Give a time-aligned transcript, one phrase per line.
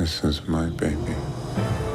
[0.00, 1.89] This is my baby.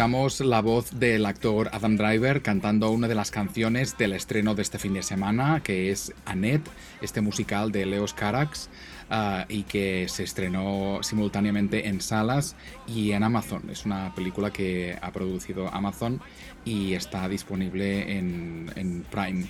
[0.00, 4.62] Escuchamos la voz del actor Adam Driver cantando una de las canciones del estreno de
[4.62, 6.70] este fin de semana, que es Annette,
[7.02, 8.70] este musical de Leos Carax,
[9.10, 13.68] ah, y que se estrenó simultáneamente en salas y en Amazon.
[13.70, 16.20] Es una película que ha producido Amazon
[16.64, 19.48] y está disponible en, en Prime.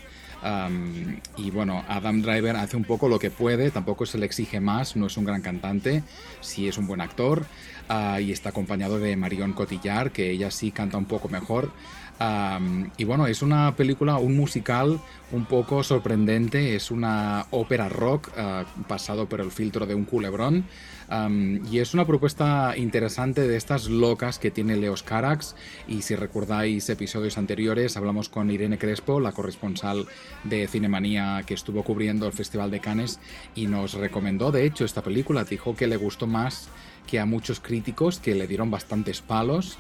[1.37, 4.97] Y bueno, Adam Driver hace un poco lo que puede, tampoco se le exige más,
[4.97, 6.03] no es un gran cantante,
[6.41, 7.45] sí es un buen actor
[7.89, 11.73] ah, y está acompañado de Marion Cotillard, que ella sí canta un poco mejor.
[12.21, 15.01] Um, y bueno, es una película, un musical
[15.33, 20.65] un poco sorprendente, es una ópera rock ah, pasado por el filtro de un culebrón.
[21.11, 25.57] Um, y es una propuesta interesante de estas locas que tiene Leos Carax.
[25.89, 30.07] Y si recordáis episodios anteriores, hablamos con Irene Crespo, la corresponsal
[30.45, 33.19] de Cinemanía que estuvo cubriendo el Festival de Cannes,
[33.55, 35.45] y nos recomendó, de hecho, esta película.
[35.45, 36.69] Dijo que le gustó más
[37.07, 39.79] que a muchos críticos, que le dieron bastantes palos.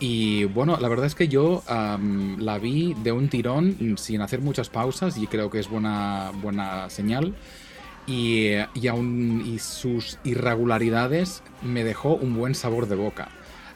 [0.00, 4.68] Y bueno, la verdad es que yo la vi de un tirón, sin hacer muchas
[4.68, 7.34] pausas, y creo que es buena, buena señal.
[8.06, 13.28] Y, y aún y sus irregularidades me dejó un buen sabor de boca.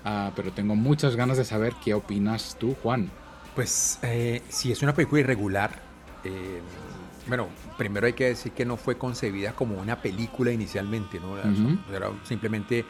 [0.05, 3.11] Ah, pero tengo muchas ganas de saber qué opinas tú, Juan.
[3.55, 5.83] Pues eh, si es una película irregular,
[6.25, 6.61] eh,
[7.27, 11.37] bueno, primero hay que decir que no fue concebida como una película inicialmente, ¿no?
[11.39, 12.85] Era simplemente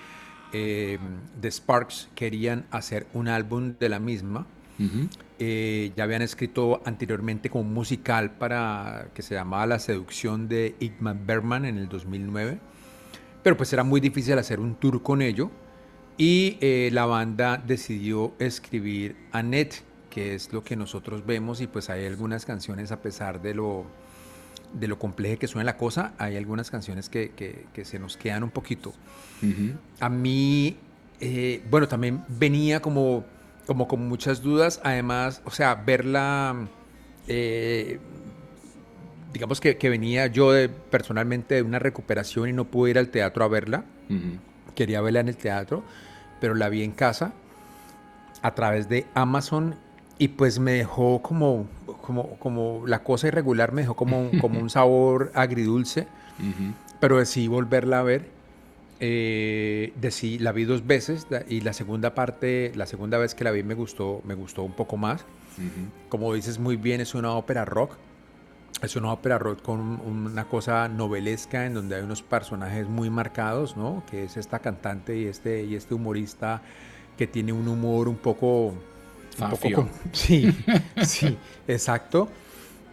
[0.53, 0.99] eh,
[1.41, 4.47] The Sparks querían hacer un álbum de la misma.
[5.41, 11.17] Eh, ya habían escrito anteriormente como musical para que se llamaba La seducción de Igmar
[11.27, 12.59] Bergman en el 2009,
[13.43, 15.51] pero pues era muy difícil hacer un tour con ello
[16.17, 21.91] y eh, la banda decidió escribir Annette, que es lo que nosotros vemos y pues
[21.91, 23.87] hay algunas canciones a pesar de lo
[24.73, 28.17] de lo compleja que suena la cosa, hay algunas canciones que, que- que se nos
[28.17, 28.93] quedan un poquito.
[30.01, 30.77] A mí,
[31.21, 33.25] eh, bueno, también venía como,
[33.67, 34.81] como con muchas dudas.
[34.85, 36.67] Además, o sea, verla,
[37.29, 37.99] eh,
[39.33, 43.09] digamos que, que venía yo de- personalmente de una recuperación y no pude ir al
[43.09, 43.85] teatro a verla.
[44.75, 45.83] Quería verla en el teatro,
[46.41, 47.33] pero la vi en casa
[48.43, 49.75] a través de Amazon
[50.19, 51.67] y pues me dejó como,
[52.09, 56.09] como, como la cosa irregular, me dejó como, un- como un sabor agridulce
[56.41, 56.73] Ujú.
[57.01, 58.27] pero decidí volverla a ver.
[59.01, 63.53] Eh, decidí- la vi dos veces y la segunda parte, la segunda vez que la
[63.53, 65.21] vi me gustó, me gustó un poco más.
[65.59, 65.89] Ujú.
[66.09, 67.93] Como dices muy bien, es una ópera rock.
[68.83, 73.11] Es una ópera rock con un- una cosa novelesca en donde hay unos personajes muy
[73.11, 74.03] marcados, ¿no?
[74.11, 76.63] Que es esta cantante y este, y este humorista
[77.17, 78.75] que tiene un humor un poco...
[79.77, 80.55] com- sí,
[81.05, 82.29] sí, exacto.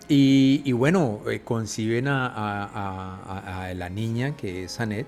[0.07, 5.07] Y, y bueno, eh, conciben a, a- a- a- a la niña que es Annette.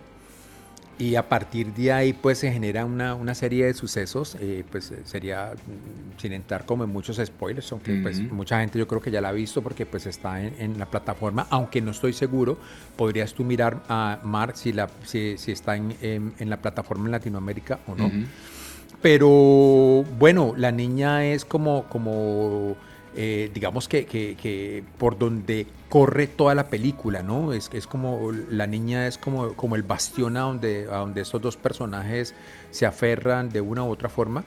[1.00, 4.89] Y a partir de ahí pues se genera una, una serie de sucesos, eh, pues
[4.89, 9.00] eh, sería mm, sin entrar como en muchos spoilers, aunque pues mucha gente yo creo
[9.00, 12.13] que ya la ha visto porque pues está en, en la plataforma, aunque no estoy
[12.13, 12.57] seguro,
[12.95, 17.06] podrías tú mirar a Mark si, la, si, si está en, en- en la plataforma
[17.06, 18.10] en Latinoamérica o no.
[19.02, 22.76] Pero bueno, la niña es como, como
[23.16, 27.54] eh, digamos que, que- que por donde corre toda la película, ¿no?
[27.54, 31.42] Es, es como, la niña es como, como el bastión a donde, a donde estos
[31.42, 32.34] dos personajes
[32.72, 34.46] se aferran de una u otra forma.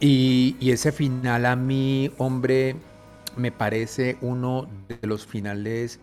[0.00, 2.76] Y, y ese final a mí, hombre,
[3.36, 6.00] me parece uno de los finales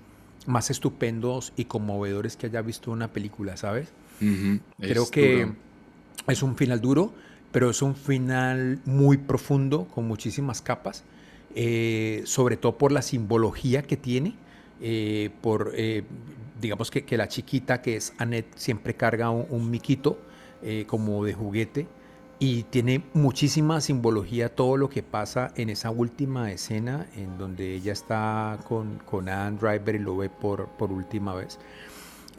[0.47, 3.93] más estupendos y conmovedores que haya visto una película, ¿sabes?
[4.85, 5.55] Creo es que duro.
[6.27, 7.13] es un final duro,
[7.51, 11.03] pero es un final muy profundo, con muchísimas capas,
[11.55, 14.35] eh, sobre todo por la simbología que tiene,
[14.81, 16.03] eh, por, eh,
[16.61, 20.19] digamos que, que la chiquita que es Annette siempre carga un, un miquito
[20.61, 21.87] eh, como de juguete
[22.37, 27.91] y tiene muchísima simbología todo lo que pasa en esa última escena en donde ella
[27.91, 31.59] está con, con Adam Driver y lo ve por, por última vez.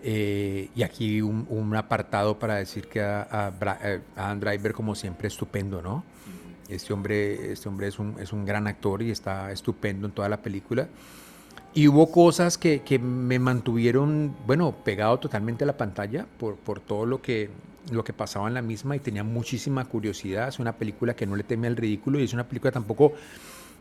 [0.02, 3.52] Eh, y aquí un, un apartado para decir que a, a
[3.84, 6.04] eh, Adam Driver, como siempre, estupendo, ¿no?
[6.68, 10.28] Este hombre, este hombre es, un, es un gran actor y está estupendo en toda
[10.28, 10.88] la película.
[11.74, 16.80] Y hubo cosas que, que me mantuvieron, bueno, pegado totalmente a la pantalla por, por
[16.80, 17.50] todo lo que,
[17.90, 20.48] lo que pasaba en la misma y tenía muchísima curiosidad.
[20.48, 23.12] Es una película que no le teme al ridículo y es una película tampoco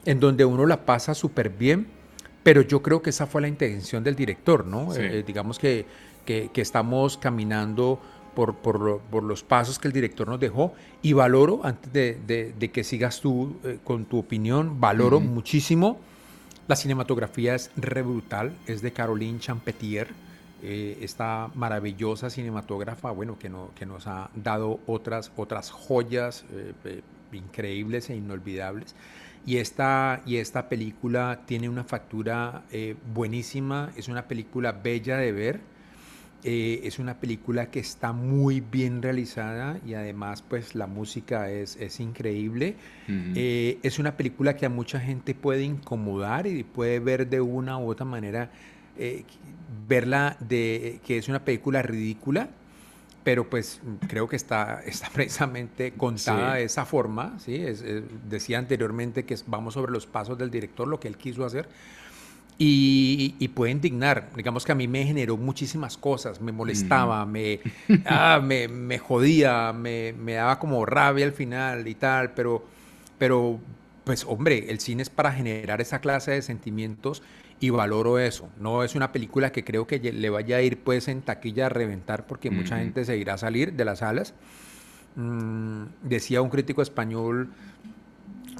[0.05, 1.87] en donde uno la pasa súper bien,
[2.41, 4.91] pero yo creo que esa fue la intención del director, ¿no?
[4.93, 5.01] Sí.
[5.01, 5.85] Eh, digamos que,
[6.29, 7.99] que, que estamos caminando
[8.35, 12.53] por, por, por los pasos que el director nos dejó y valoro, antes de, de-
[12.53, 15.25] de que sigas tú eh, con tu opinión, valoro Ujú.
[15.25, 15.99] muchísimo.
[16.67, 20.07] La cinematografía es re brutal, es de Caroline Champetier,
[20.61, 26.73] eh, esta maravillosa cinematógrafa, bueno, que, no, que nos ha dado otras, otras joyas eh,
[26.85, 28.93] eh, increíbles e inolvidables.
[29.47, 35.31] Y esta, y esta película tiene una factura eh, buenísima, es una película bella de
[35.31, 35.59] ver,
[36.43, 41.75] eh, es una película que está muy bien realizada y además pues la música es,
[41.77, 42.75] es increíble.
[43.07, 43.33] Ujú.
[43.35, 47.77] Eh, es una película que a mucha gente puede incomodar y puede ver de una
[47.77, 48.51] u otra manera,
[48.97, 49.23] eh,
[49.87, 52.49] verla de que es una película ridícula,
[53.23, 56.59] pero pues creo que está, está precisamente contada Sí.
[56.59, 57.55] de esa forma, ¿sí?
[57.55, 61.45] Es- es- decía anteriormente que vamos sobre los pasos del director, lo que él quiso
[61.45, 61.67] hacer.
[62.61, 64.29] Y, y puede indignar.
[64.35, 66.41] Digamos que a mí me generó muchísimas cosas.
[66.41, 67.61] Me molestaba, me,
[68.05, 72.33] ah, me, me jodía, me, me daba como rabia al final y tal.
[72.33, 72.65] Pero,
[73.17, 73.61] pero,
[74.03, 77.23] pues, hombre, el cine es para generar esa clase de sentimientos
[77.61, 78.49] y valoro eso.
[78.59, 81.69] No es una película que creo que le vaya a ir, pues, en taquilla a
[81.69, 84.33] reventar porque mucha gente se irá a salir de las salas.
[85.15, 87.49] Mm, decía un crítico español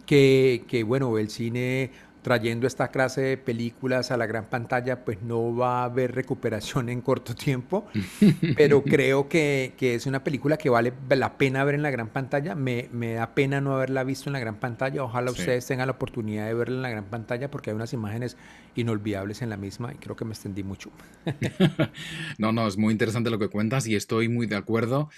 [0.06, 5.21] que, que, bueno, el cine trayendo esta clase de películas a la gran pantalla, pues
[5.21, 7.86] no va a haber recuperación en corto tiempo,
[8.56, 12.10] pero creo que, que es una película que vale la pena ver en la gran
[12.10, 12.56] pantalla.
[12.56, 15.04] Me, me da pena no haberla visto en la gran pantalla.
[15.04, 15.31] Ojalá Sí.
[15.31, 18.38] ustedes tengan la oportunidad de verla en la gran pantalla porque hay unas imágenes
[18.75, 20.92] inolvidables en la misma y creo que me extendí mucho.
[22.38, 25.10] No, no, es muy interesante lo que cuentas y estoy muy de acuerdo,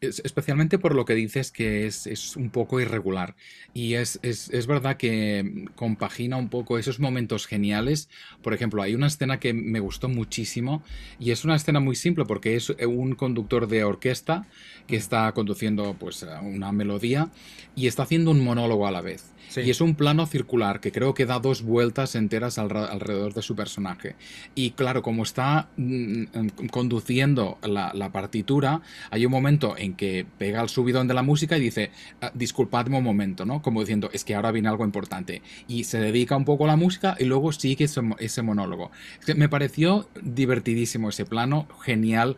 [0.00, 3.36] es- especialmente por lo que dices que es, es un poco irregular.
[3.72, 8.08] Y es, es- es verdad que compagina un poco esos momentos geniales.
[8.42, 10.84] Por ejemplo, hay una escena que me gustó muchísimo
[11.18, 14.48] y es una escena muy simple porque es un conductor de orquesta
[14.86, 17.32] que está conduciendo pues una melodía
[17.74, 19.34] y está haciendo un monólogo a la vez.
[19.50, 19.62] Sí.
[19.62, 23.42] Y es un plano circular que creo que da dos vueltas enteras alra- alrededor de
[23.42, 24.14] su personaje.
[24.54, 28.80] Y claro, como está mm, mm, conduciendo la, la partitura,
[29.10, 32.98] hay un momento en que pega el subidón de la música y dice, "Ah, disculpadme
[32.98, 33.60] un momento, ¿no?
[33.60, 35.42] Como diciendo, es que ahora viene algo importante.
[35.66, 38.92] Y se dedica un poco a la música y luego sigue ese, ese monólogo.
[39.36, 42.36] Me pareció divertidísimo ese plano, genial.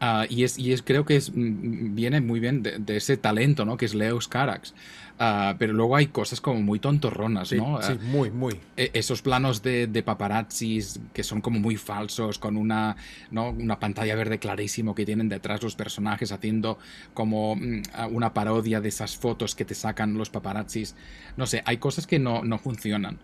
[0.00, 3.16] Ah, y es, y es, creo que es, mm, viene muy bien de, de ese
[3.16, 3.76] talento, ¿no?
[3.76, 4.74] Que es Leos Carax.
[5.18, 7.80] Ah, pero luego hay cosas como muy tontorronas, Sí, ¿no?
[7.80, 8.60] sí, Ah, muy, muy.
[8.76, 12.96] e- esos planos de, de paparazzis que son como muy falsos, con una,
[13.30, 13.50] ¿no?
[13.50, 16.78] una pantalla verde clarísimo que tienen detrás los personajes haciendo
[17.14, 20.96] como mm, una parodia de esas fotos que te sacan los paparazzis.
[21.36, 23.18] No sé, hay cosas que no, no funcionan,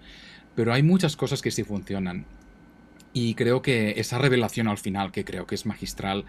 [0.55, 2.25] pero hay muchas cosas que sí funcionan.
[3.13, 6.27] Y creo que esa revelación al final, que creo que es magistral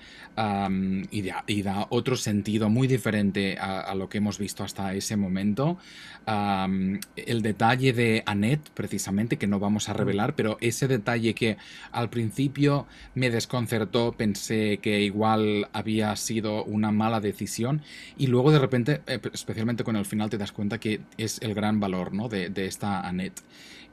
[1.12, 4.94] y, da, y da otro sentido muy diferente a, a lo que hemos visto hasta
[4.96, 5.78] ese momento.
[6.26, 11.58] El detalle de Annette, precisamente, que no vamos a revelar, pero ese detalle que
[11.92, 17.82] al principio me desconcertó, pensé que igual había sido una mala decisión
[18.18, 21.54] y luego de repente, eh, especialmente con el final, te das cuenta que es el
[21.54, 22.28] gran valor ¿no?
[22.28, 23.42] de, de esta Annette.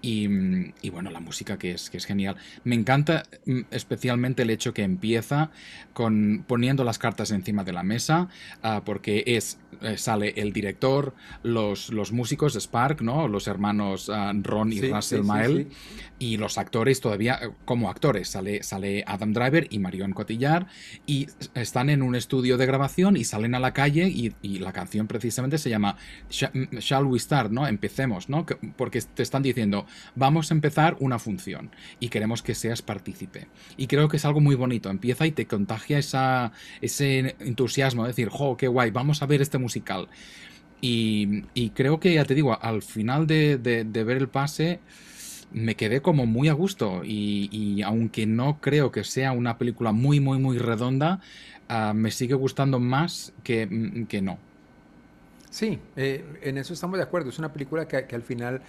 [0.00, 2.36] Y, mm, y bueno, la música que es, que es genial.
[2.64, 5.50] Me encanta mm, especialmente el hecho que empieza
[5.92, 8.28] con poniendo las cartas encima de la mesa,
[8.62, 13.26] ah, porque es eh, sale el director, los, los músicos de Spark, ¿no?
[13.28, 15.76] Los hermanos ah, Ron y Sí, Russell sí, Mael, sí.
[16.20, 18.28] y los actores todavía eh, como actores.
[18.28, 20.66] Sale, sale Adam Driver y Marion Cotillard
[21.06, 24.72] y están en un estudio de grabación y salen a la calle y, y la
[24.72, 25.96] canción precisamente se llama
[26.52, 27.66] mm, Shall We Start, ¿no?
[27.66, 28.46] Empecemos, ¿no?
[28.46, 33.46] Que- Porque te están diciendo, vamos a empezar una función y queremos que seas partícipe.
[33.76, 38.28] Y creo que es algo muy bonito, empieza y te contagia ese entusiasmo, de decir,
[38.28, 40.08] jo, qué guay, vamos a ver este musical.
[40.80, 44.80] Y, y creo que, ya te digo, al final de, de, ver el pase
[45.50, 50.20] me quedé como muy a gusto y, aunque no creo que sea una película muy,
[50.20, 51.20] muy, muy redonda,
[51.70, 54.38] uh, me sigue gustando más que, mm, que no.
[55.50, 57.30] Sí, eh, en eso estamos de acuerdo.
[57.30, 58.60] Es una película que al final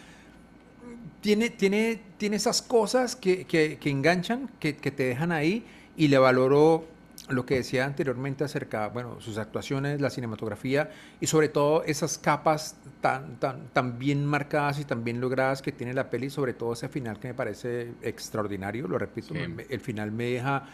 [1.22, 5.65] tiene, tiene, tiene esas cosas que, que, que enganchan, que, que, te dejan ahí
[5.98, 6.86] y le valoro
[7.29, 12.75] lo que decía anteriormente acerca, bueno, sus actuaciones, la cinematografía y sobre todo esas capas
[13.01, 16.74] tan, tan, tan bien marcadas y tan bien logradas que tiene la peli, sobre todo
[16.74, 19.48] ese final que me parece extraordinario, lo repito, sí.
[19.48, 20.67] me, el final me deja...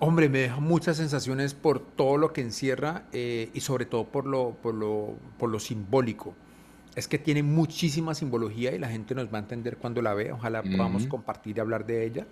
[0.00, 4.26] Hombre, me deja muchas sensaciones por todo lo que encierra eh, y sobre todo por
[4.26, 6.34] lo, por, lo, por lo simbólico.
[6.94, 10.34] Es que tiene muchísima simbología y la gente nos va a entender cuando la vea.
[10.34, 10.76] Ojalá uh -huh.
[10.76, 12.26] podamos compartir y hablar de ella.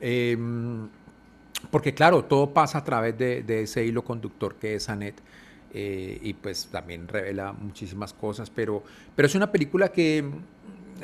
[0.00, 0.36] Eh,
[1.70, 5.20] porque claro, todo pasa a través de, de ese hilo conductor que es Annette.
[5.72, 8.82] Eh, y pues también revela muchísimas cosas, pero,
[9.14, 10.24] pero es una película que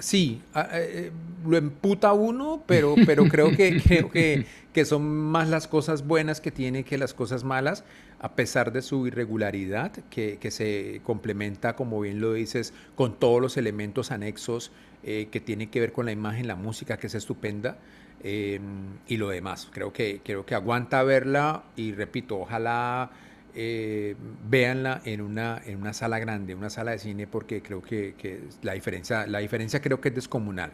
[0.01, 1.13] sí, eh,
[1.47, 6.41] lo emputa uno, pero, pero creo, que, creo que, que, son más las cosas buenas
[6.41, 7.85] que tiene que las cosas malas,
[8.21, 13.41] a pesar de su irregularidad, que, que se complementa, como bien lo dices, con todos
[13.41, 17.15] los elementos anexos eh, que tienen que ver con la imagen, la música, que es
[17.15, 17.79] estupenda.
[18.23, 18.59] Eh,
[19.07, 19.69] y lo demás.
[19.71, 23.11] Creo que, creo que aguanta verla y repito, ojalá
[23.55, 24.17] eh,
[24.49, 28.41] véanla en una, en una sala grande, una sala de cine, porque creo que, que
[28.63, 30.73] la, diferencia, la diferencia creo que es descomunal.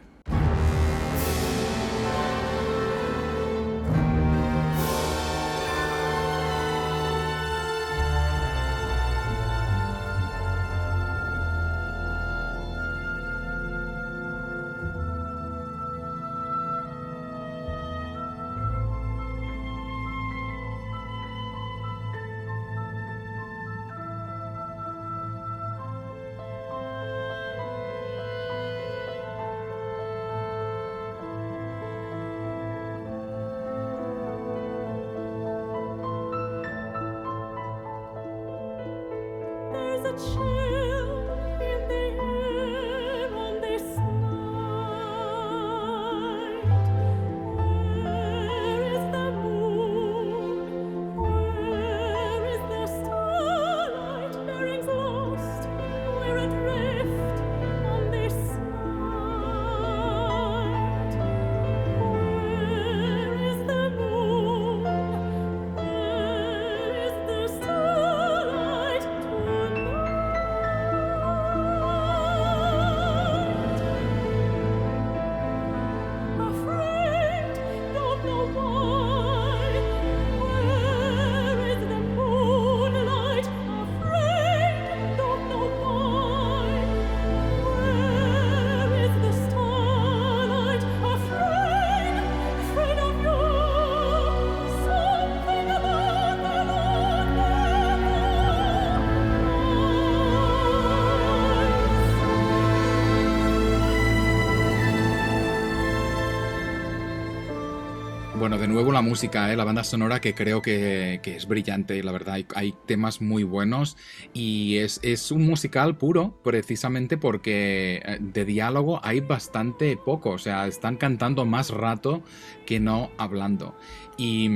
[108.59, 109.57] De nuevo la música, ¿eh?
[109.57, 113.97] la banda sonora que creo que, es brillante, la verdad, hay, temas muy buenos
[114.35, 120.39] y es, es, un musical puro precisamente porque eh, de diálogo hay bastante poco, o
[120.39, 122.23] sea, están cantando más rato
[122.67, 123.75] que no hablando.
[124.19, 124.49] Y,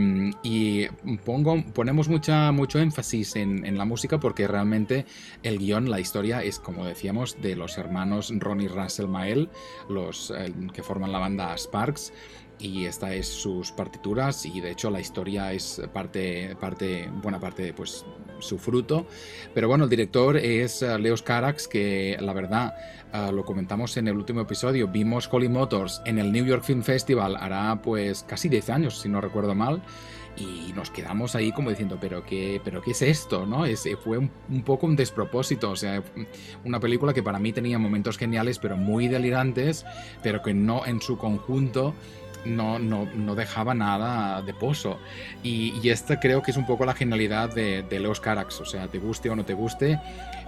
[0.42, 0.86] y
[1.24, 5.06] pongo, ponemos mucha, mucho énfasis en, en, la música porque realmente
[5.42, 9.48] el guion, la historia es, como decíamos, de los hermanos Ronnie Russell Mael,
[9.88, 12.12] los eh, que forman la banda Sparks
[12.58, 17.72] y esta es sus partituras y de hecho la historia es parte, parte buena parte
[17.72, 18.04] pues
[18.38, 19.06] su fruto.
[19.54, 22.75] Pero bueno el director es uh, Leos Carax que la verdad
[23.12, 24.88] uh, lo comentamos en el último episodio.
[24.88, 29.08] Vimos Holly Motors en el New York Film Festival hará pues casi 10 años si
[29.08, 29.82] no recuerdo mal
[30.38, 33.64] y nos quedamos ahí como diciendo, pero qué, pero qué es esto, ¿no?
[33.64, 36.02] Es, fue un, un, poco un despropósito, o sea,
[36.64, 39.86] una película que para mí tenía momentos geniales, pero muy delirantes,
[40.22, 41.94] pero que no en su conjunto
[42.46, 44.98] no, no, no, dejaba nada de pozo.
[45.42, 48.60] Y, y, esta creo que es un poco la genialidad de, de Leos Carax.
[48.60, 50.00] O sea, te guste o no te guste,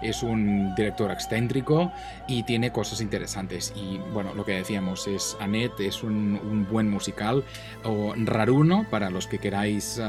[0.02, 1.92] es un director excéntrico
[2.26, 3.72] y tiene cosas interesantes.
[3.76, 7.44] Y bueno, lo que decíamos es Annette es un, buen musical
[7.84, 10.00] o raruno para los que queráis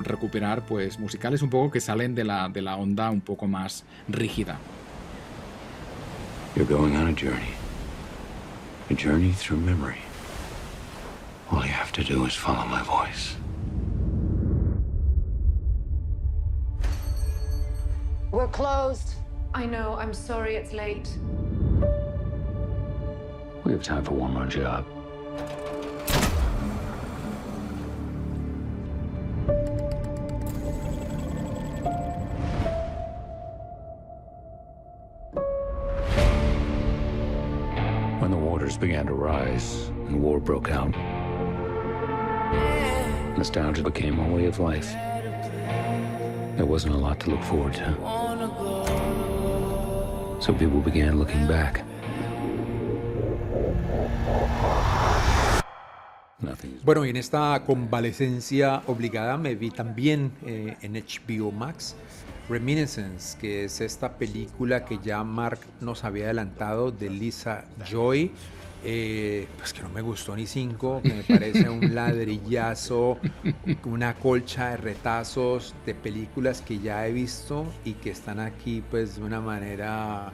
[0.00, 3.84] recuperar pues musicales un poco que salen de la, de la onda un poco más
[4.08, 4.58] rígida.
[6.54, 7.52] You're going on a journey.
[8.90, 10.05] A journey through memory.
[11.50, 13.36] All you have to do is follow my voice.
[18.32, 19.14] We're closed.
[19.54, 21.08] I know, I'm sorry it's late.
[23.64, 24.84] We have time for one more job.
[38.20, 40.94] When the waters began to rise and war broke out,
[43.36, 44.92] nostalgia became our way of life.
[46.56, 47.94] There wasn't a lot to look forward to.
[50.40, 51.84] So people began looking back.
[56.84, 61.96] Bueno, y en esta convalecencia obligada me vi también eh, en HBO Max
[62.48, 68.30] Reminiscence, que es esta película que ya Mark nos había adelantado de Lisa Joy.
[68.88, 73.18] Eh, pues que no me gustó ni cinco, que me parece un ladrillazo,
[73.84, 79.16] una colcha de retazos de películas que ya he visto y que están aquí pues
[79.16, 80.32] de una manera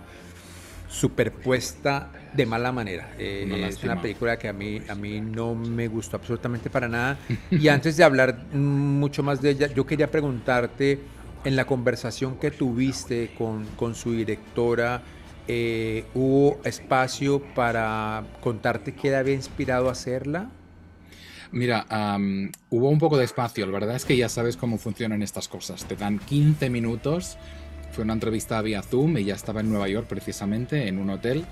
[0.87, 3.15] superpuesta de mala manera.
[3.19, 6.89] Eh, Una es una película que a mí, a mí no me gustó absolutamente para
[6.89, 7.19] nada.
[7.51, 11.01] Y antes de hablar mucho más de ella, yo quería preguntarte,
[11.45, 15.03] en la conversación que tuviste con, con su directora,
[15.49, 20.49] eh, ¿hubo espacio para contarte qué había inspirado a hacerla?
[21.51, 21.87] Mira,
[22.71, 23.67] hubo un poco de espacio.
[23.67, 25.85] La verdad es que ya sabes cómo funcionan estas cosas.
[25.85, 27.37] Te dan 15 minutos.
[27.93, 29.19] Fue una entrevista vía Zoom.
[29.19, 31.45] Ella estaba en Nueva York precisamente, en un hotel.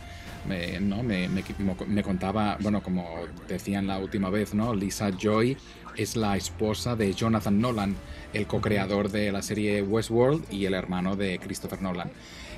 [0.49, 1.03] Me, ¿no?
[1.03, 3.07] me- me contaba, bueno, como
[3.47, 4.75] decían la última vez, ¿no?
[4.75, 5.59] Lisa Joy
[5.97, 7.95] es la esposa de Jonathan Nolan,
[8.33, 12.11] el co-creador de la serie Westworld y el hermano de Christopher Nolan.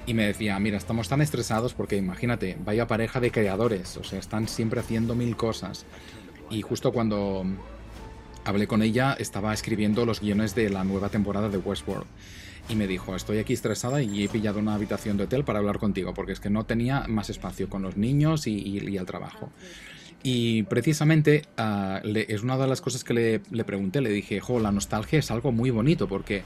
[0.06, 4.18] Y me decía, mira, estamos tan estresados porque imagínate, vaya pareja de creadores, o sea,
[4.18, 5.86] están siempre haciendo mil cosas.
[6.50, 7.44] Y justo cuando
[8.44, 12.06] hablé con ella, estaba escribiendo los guiones de la nueva temporada de Westworld.
[12.68, 15.78] Y me dijo, estoy aquí estresada y he pillado una habitación de hotel para hablar
[15.78, 19.50] contigo, porque es que no tenía más espacio con los niños y, y, el trabajo.
[20.22, 24.60] Y precisamente ah, es una de las cosas que le, le pregunté, le dije, jo,
[24.60, 26.42] la nostalgia es algo muy bonito, porque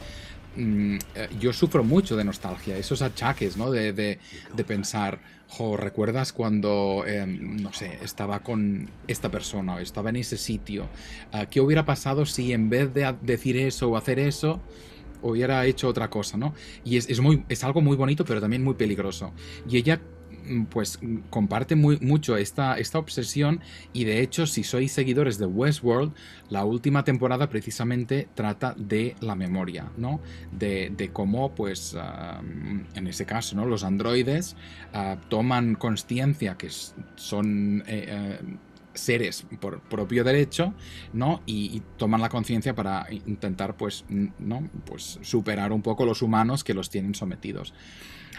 [0.56, 3.70] mm, eh, yo sufro mucho de nostalgia, esos achaques, ¿no?
[3.70, 4.18] De, de-
[4.54, 10.16] de pensar, jo, ¿recuerdas cuando, eh, no sé, estaba con esta persona o estaba en
[10.16, 10.88] ese sitio?
[11.32, 14.60] Ah, ¿Qué hubiera pasado si en vez de decir eso o hacer eso,
[15.22, 16.54] hubiera hecho otra cosa, ¿no?
[16.84, 19.32] Y es, es muy, es algo muy bonito, pero también muy peligroso.
[19.68, 20.00] Y ella
[20.70, 23.60] pues mm, comparte muy, mucho esta, esta obsesión
[23.92, 26.12] y de hecho si sois seguidores de Westworld,
[26.50, 30.20] la última temporada precisamente trata de la memoria, ¿no?
[30.52, 32.40] De, de cómo pues ah,
[32.94, 33.66] en ese caso, ¿no?
[33.66, 34.56] Los androides
[34.92, 36.68] ah, toman conciencia que
[37.16, 37.82] son...
[37.86, 38.38] eh, eh,
[38.96, 40.74] seres por propio derecho,
[41.12, 41.42] ¿no?
[41.46, 44.68] Y, y toman la conciencia para intentar, pues, ¿no?
[44.84, 47.74] Pues superar un poco los humanos que los tienen sometidos.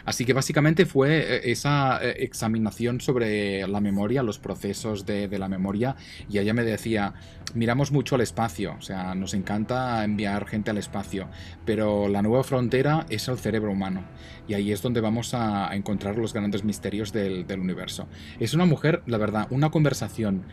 [0.05, 5.39] Así que básicamente fue eh, esa eh, examinación sobre la memoria, los procesos de, de
[5.39, 5.95] la memoria,
[6.29, 7.13] y ella me decía,
[7.53, 11.27] miramos mucho al espacio, o sea, nos encanta enviar gente al espacio,
[11.65, 14.03] pero la nueva frontera es el cerebro humano,
[14.47, 18.07] y ahí es donde vamos a, encontrar los grandes misterios del, del universo.
[18.39, 20.45] Es una mujer, la verdad, una conversación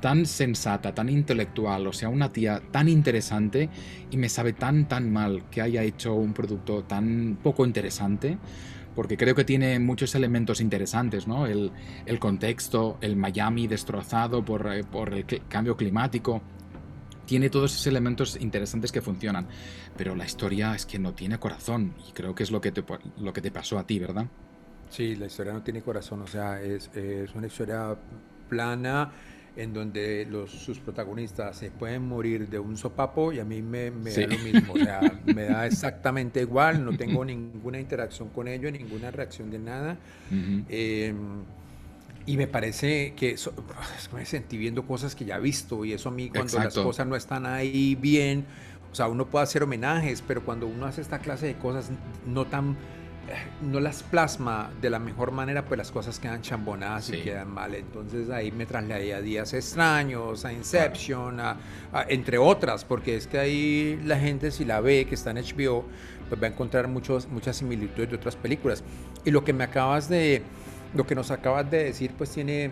[0.00, 3.68] tan sensata, tan intelectual, o sea, una tía tan interesante
[4.10, 8.38] y me sabe tan, tan mal que haya hecho un producto tan poco interesante,
[8.94, 11.46] porque creo que tiene muchos elementos interesantes, ¿no?
[11.46, 11.72] El,
[12.06, 16.42] el contexto, el Miami destrozado por, eh, por el cl- cambio climático,
[17.26, 19.46] tiene todos esos elementos interesantes que funcionan,
[19.96, 22.84] pero la historia es que no tiene corazón y creo que es lo que te,
[23.18, 24.26] lo que te pasó a ti, ¿verdad?
[24.88, 27.96] Sí, la historia no tiene corazón, o sea, es, es una historia
[28.48, 29.12] plana
[29.62, 33.90] en donde los, sus protagonistas se pueden morir de un sopapo y a mí me,
[33.90, 34.22] me Sí.
[34.22, 38.72] da lo mismo, o sea, me da exactamente igual, no tengo ninguna interacción con ellos,
[38.72, 39.96] ninguna reacción de nada.
[40.68, 41.14] Eh,
[42.26, 43.52] y me parece que eso-
[44.14, 47.06] me sentí viendo cosas que ya he visto y eso a mí cuando las cosas
[47.06, 48.44] no están ahí bien,
[48.92, 51.90] o sea, uno puede hacer homenajes, pero cuando uno hace esta clase de cosas
[52.26, 52.76] no tan
[53.62, 57.16] no las plasma de la mejor manera, pues las cosas quedan chambonadas Sí.
[57.16, 57.74] y quedan mal.
[57.74, 61.56] Entonces ahí me trasladé a Días Extraños, a Inception, a-
[61.92, 65.38] a- entre otras, porque es que ahí la gente si la ve, que está en
[65.38, 65.84] HBO,
[66.28, 68.82] pues va a encontrar muchos, muchas similitudes de otras películas.
[69.24, 70.42] Y lo que me acabas de,
[70.94, 72.70] lo que nos acabas de decir, pues tiene,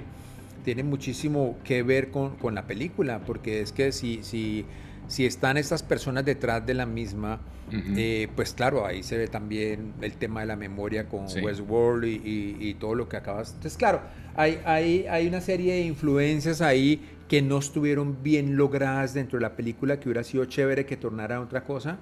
[0.64, 4.64] tiene muchísimo que ver con, con la película, porque es que si, si
[5.08, 7.40] si están estas personas detrás de la misma,
[7.70, 11.40] eh, pues claro, ahí se ve también el tema de la memoria con Sí.
[11.40, 13.48] Westworld y, y- y todo lo que acabas.
[13.48, 14.00] Entonces, claro,
[14.36, 19.42] hay, hay, hay una serie de influencias ahí que no estuvieron bien logradas dentro de
[19.42, 21.98] la película, que hubiera sido chévere que tornara a otra cosa.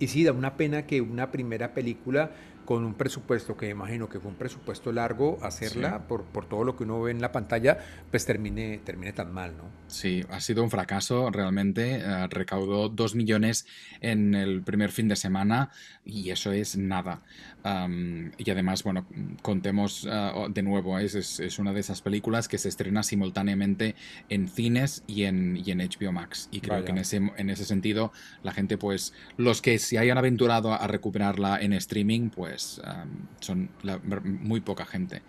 [0.00, 2.32] Y sí, da una pena que una primera película
[2.64, 6.04] con un presupuesto que imagino que fue un presupuesto largo, hacerla Sí.
[6.08, 7.78] por, por todo lo que uno ve en la pantalla,
[8.10, 9.64] pues termine, termine tan mal, ¿no?
[9.86, 11.96] Sí, ha sido un fracaso realmente.
[11.96, 13.66] eh, recaudó 2 millones
[14.00, 15.70] en el primer fin de semana
[16.04, 17.22] y eso es nada.
[17.62, 19.06] Am, y además, bueno,
[19.42, 23.94] contemos ah, de nuevo, es, es- es una de esas películas que se estrena simultáneamente
[24.28, 26.48] en cines y en, y en HBO Max.
[26.50, 26.84] Y creo Vaya.
[26.86, 30.86] que en ese, en ese sentido la gente, pues, los que se hayan aventurado a
[30.86, 32.53] recuperarla en streaming, pues
[32.84, 33.08] am,
[33.40, 35.22] son la- muy poca gente.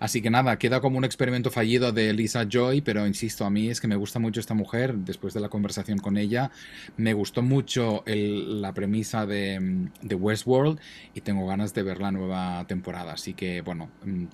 [0.00, 3.68] Así que nada, queda como un experimento fallido de Lisa Joy, pero insisto, a mí
[3.68, 6.50] es que me gusta mucho esta mujer, después de la conversación con ella,
[6.96, 10.80] me gustó mucho el- la premisa de, mm, de Westworld
[11.14, 13.12] y tengo ganas de ver la nueva temporada.
[13.12, 14.24] Así que bueno, mm,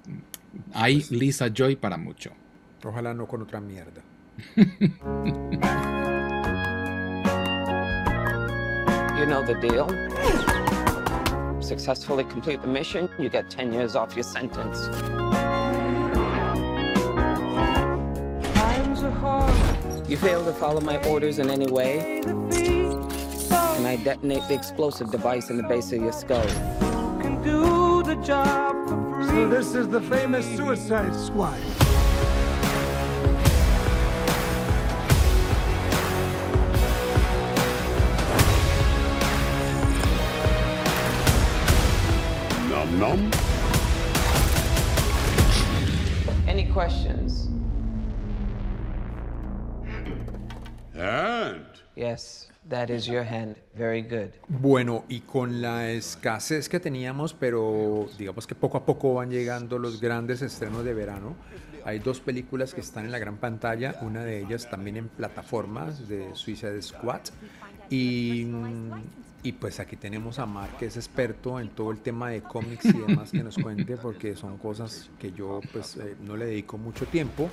[0.72, 2.30] hay Lisa Joy para mucho.
[2.82, 4.00] Ojalá no con otra mierda.
[9.18, 9.88] You know the deal.
[11.60, 14.78] Successfully complete the mission, you get 10 years off your sentence.
[20.08, 25.50] You fail to follow my orders in any way, and I detonate the explosive device
[25.50, 26.48] in the base of your skull.
[29.26, 31.87] So this is the famous Suicide Squad.
[46.48, 47.48] Any questions?
[50.94, 53.56] And Yes, that is your hand.
[53.76, 54.30] Very good.
[54.48, 59.78] Bueno, y con la escasez que teníamos, pero digamos que poco a poco van llegando
[59.78, 61.36] los grandes estrenos de verano.
[61.84, 66.08] Hay dos películas que están en la gran pantalla, una de ellas también en plataformas
[66.08, 67.22] de Suicide Squad.
[67.90, 68.90] Y, mm,
[69.42, 72.86] y pues aquí tenemos a Mark, que es experto en todo el tema de cómics
[72.86, 76.78] y demás, que nos cuente, porque son cosas que yo pues eh, no le dedico
[76.78, 77.50] mucho tiempo.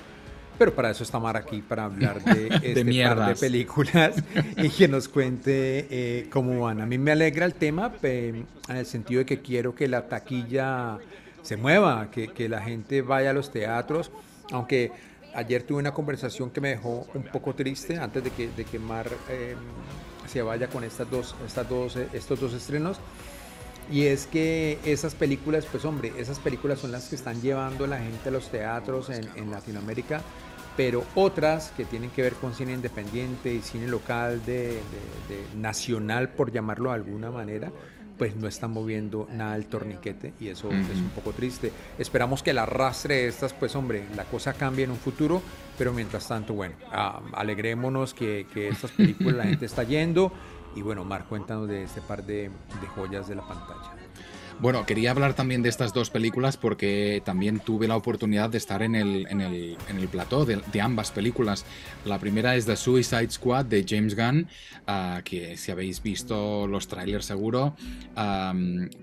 [0.58, 4.22] Pero para eso está Mar aquí, para hablar de este par de películas
[4.56, 6.80] y que nos cuente eh, cómo van.
[6.80, 10.08] A mí me alegra el tema eh, en el sentido de que quiero que la
[10.08, 10.98] taquilla
[11.42, 14.10] se mueva, que, que la gente vaya a los teatros,
[14.50, 14.90] aunque
[15.34, 18.78] ayer tuve una conversación que me dejó un poco triste antes de que, de que
[18.78, 19.54] Mar eh,
[20.28, 22.98] se vaya con estas dos, estas dos, eh, estos dos estrenos.
[23.90, 27.98] Y es que esas películas, pues hombre, esas películas son las que están llevando la
[27.98, 30.22] gente a los teatros en, Latinoamérica,
[30.76, 34.80] pero otras que tienen que ver con cine independiente y cine local de
[35.56, 37.70] nacional, por llamarlo de alguna manera,
[38.18, 41.72] pues no están moviendo nada el torniquete y eso es un poco triste.
[41.98, 45.42] Esperamos que el arrastre de estas, pues hombre, la cosa cambie en un futuro,
[45.76, 50.32] pero mientras tanto, bueno, ah, alegrémonos que, que estas películas la gente está yendo.
[50.74, 52.50] Y bueno, Mar, cuéntanos de este par de,
[52.80, 53.92] de joyas de la pantalla.
[54.58, 58.82] Bueno, quería hablar también de estas dos películas porque también tuve la oportunidad de estar
[58.82, 61.66] en el, en el, en el plató de, ambas películas.
[62.06, 64.48] La primera es The Suicide Squad de James Gunn,
[64.86, 67.76] ah, que si habéis visto los trailers seguro,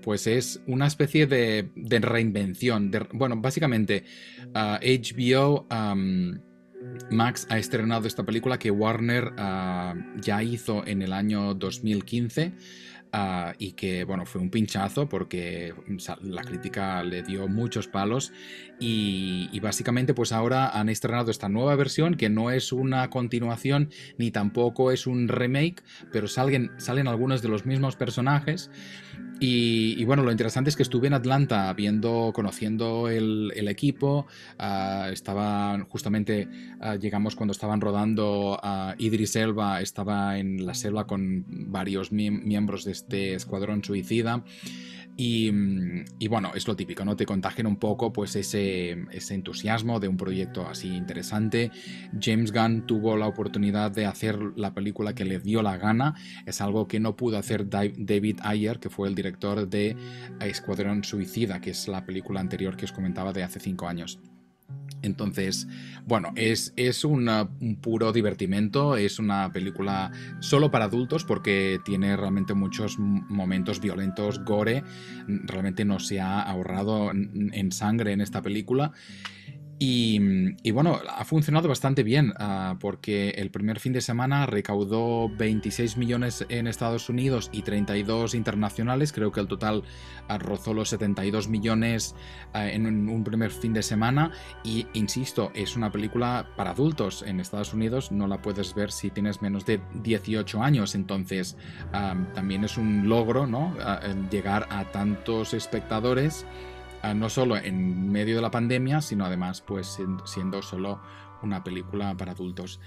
[0.02, 2.90] pues es una especie de, de reinvención.
[3.12, 4.04] bueno, básicamente
[4.54, 5.66] ah, HBO...
[5.70, 6.40] am,
[7.10, 12.52] Max ha estrenado esta película que Warner ah, ya hizo en el año 2015
[13.14, 15.72] ah, y que bueno fue un pinchazo porque
[16.20, 18.32] la crítica le dio muchos palos
[18.80, 23.90] y, y básicamente pues ahora han estrenado esta nueva versión que no es una continuación
[24.18, 28.70] ni tampoco es un remake pero salen, salen algunos de los mismos personajes
[29.40, 34.26] y, bueno, lo interesante es que estuve en Atlanta viendo, conociendo el, el equipo.
[34.58, 36.48] ah, estaban justamente,
[36.80, 42.42] ah, llegamos cuando estaban rodando a Idris Elba, estaba en la selva con varios miem-
[42.42, 44.44] miembros de este escuadrón suicida.
[45.16, 47.16] Y, mm, y bueno, es lo típico, ¿no?
[47.16, 48.96] Te contagian un poco pues ese,
[49.30, 51.70] entusiasmo de un proyecto así interesante.
[52.20, 56.14] James Gunn tuvo la oportunidad de hacer la película que le dio la gana.
[56.46, 59.96] Es algo que no pudo hacer David Ayer, que fue el director de
[60.40, 64.18] Escuadrón Suicida, que es la película anterior que os comentaba de hace cinco años.
[65.04, 65.68] Entonces,
[66.06, 72.54] bueno, es, es un puro divertimento, es una película solo para adultos porque tiene realmente
[72.54, 74.82] muchos momentos violentos, gore,
[75.26, 78.92] realmente no se ha ahorrado en sangre en esta película.
[79.86, 85.98] Y, bueno, ha funcionado bastante bien uh, porque el primer fin de semana recaudó 26
[85.98, 89.12] millones en Estados Unidos y 32 internacionales.
[89.12, 89.82] Creo que el total
[90.38, 92.14] rozó los 72 millones
[92.54, 94.32] uh, en un, primer fin de semana.
[94.62, 97.22] Y insisto, es una película para adultos.
[97.22, 100.94] En Estados Unidos no la puedes ver si tienes menos de 18 años.
[100.94, 101.58] Entonces
[102.34, 103.76] también es un logro ¿no?
[104.30, 106.46] llegar a tantos espectadores
[107.12, 111.02] no solo en medio de la pandemia, sino además pues siendo solo
[111.42, 112.80] una película para adultos.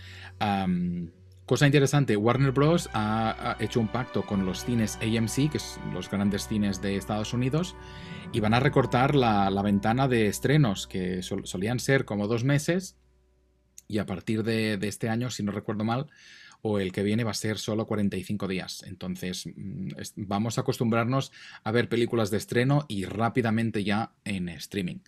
[1.48, 2.90] Cosa interesante, Warner Bros.
[2.94, 7.34] Ha, hecho un pacto con los cines AMC, que son los grandes cines de Estados
[7.34, 7.74] Unidos,
[8.34, 12.98] y van a recortar la, ventana de estrenos, que sol, solían ser como dos meses,
[13.88, 16.08] y a partir de este año, si no recuerdo mal,
[16.68, 18.84] o el que viene va a ser solo 45 días.
[18.84, 21.32] Entonces mm, vamos a acostumbrarnos
[21.64, 25.00] a ver películas de estreno y rápidamente ya en streaming.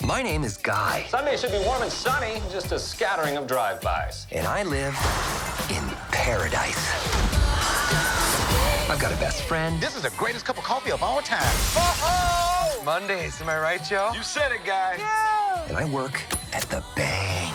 [0.00, 1.06] My name is Guy.
[1.10, 4.28] Sunday should be warm and sunny, just a scattering of drive-bys.
[4.30, 4.94] And I live
[5.68, 6.78] in paradise.
[8.88, 9.80] I've got a best friend.
[9.80, 11.40] This is the greatest cup of coffee of all time.
[11.76, 12.82] Oh!
[12.84, 14.12] Mondays, am I right, Joe?
[14.14, 14.94] You said it, Guy.
[14.98, 15.64] Yeah!
[15.68, 17.45] And I work at the bank.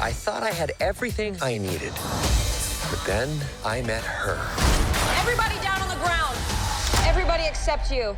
[0.00, 1.92] I thought I had everything I needed.
[2.90, 3.28] But then
[3.64, 4.38] I met her.
[5.20, 6.36] Everybody down on the ground.
[7.06, 8.16] Everybody except you.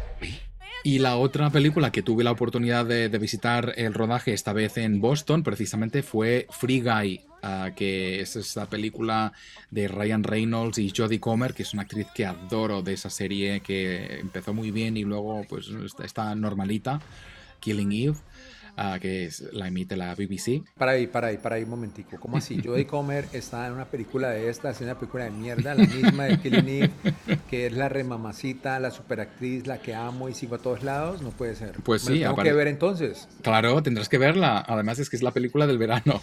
[0.85, 4.77] Y la otra película que tuve la oportunidad de, de, visitar el rodaje, esta vez
[4.79, 9.33] en Boston, precisamente fue Free Guy, uh, que es esa película
[9.71, 13.61] de Ryan Reynolds y Jodie Comer, que es una actriz que adoro de esa serie,
[13.61, 15.67] que empezó muy bien y luego pues
[16.05, 17.01] está normalita,
[17.61, 18.17] Killing Eve.
[18.77, 20.63] Uh, que es, la emite la BBC.
[20.77, 22.19] Para ahí, para ahí, para ahí un momentico.
[22.21, 22.61] ¿Cómo así?
[22.63, 26.25] Jodie Comer está en una película de esta, es una película de mierda, la misma
[26.25, 26.91] de Killing Eve,
[27.49, 31.23] que es la remamacita, la superactriz, la que amo y sigo a todos lados.
[31.23, 31.73] No puede ser.
[31.83, 33.29] Pues sí, tengo que ver entonces.
[33.41, 34.63] Claro, tendrás que verla.
[34.67, 36.21] Además es que es la película del verano.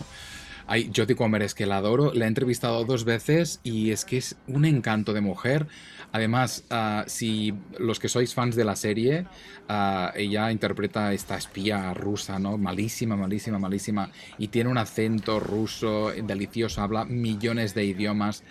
[0.67, 4.17] Ay, Jodie Comer es que la adoro, la he entrevistado dos veces y es que
[4.17, 5.67] es un encanto de mujer.
[6.13, 9.25] Además, uh, si los que sois fans de la serie,
[9.67, 12.55] uh, ella interpreta esta espía rusa, ¿no?
[12.59, 14.11] Malísima, malísima, malísima.
[14.37, 18.43] Y tiene un acento ruso delicioso, habla millones de idiomas.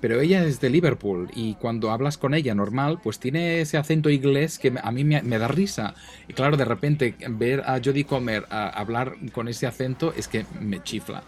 [0.00, 4.08] Pero ella es de Liverpool y cuando hablas con ella normal, pues tiene ese acento
[4.08, 5.94] inglés que a mí me, da risa.
[6.28, 10.46] Y claro, de repente ver a Jodie Comer a hablar con ese acento es que
[10.60, 11.24] me chifla.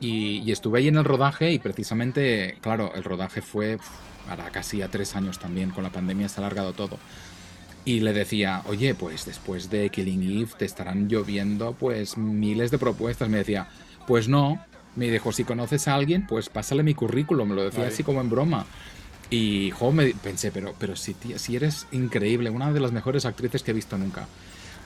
[0.00, 3.78] Y, y, estuve ahí en el rodaje y precisamente, claro, el rodaje fue
[4.30, 7.00] para casi a tres años también, con la pandemia se ha alargado todo.
[7.84, 12.78] Y le decía, oye, pues después de Killing Eve te estarán lloviendo pues miles de
[12.78, 13.28] propuestas.
[13.28, 13.66] Me decía,
[14.06, 14.64] pues no.
[14.94, 17.48] Me dijo, si conoces a alguien, pues pásale mi currículum.
[17.48, 17.90] Me lo decía Ay.
[17.90, 18.66] así como en broma.
[19.30, 23.24] Y jo, me pensé, pero, pero si, tía, si eres increíble, una de las mejores
[23.24, 24.28] actrices que he visto nunca.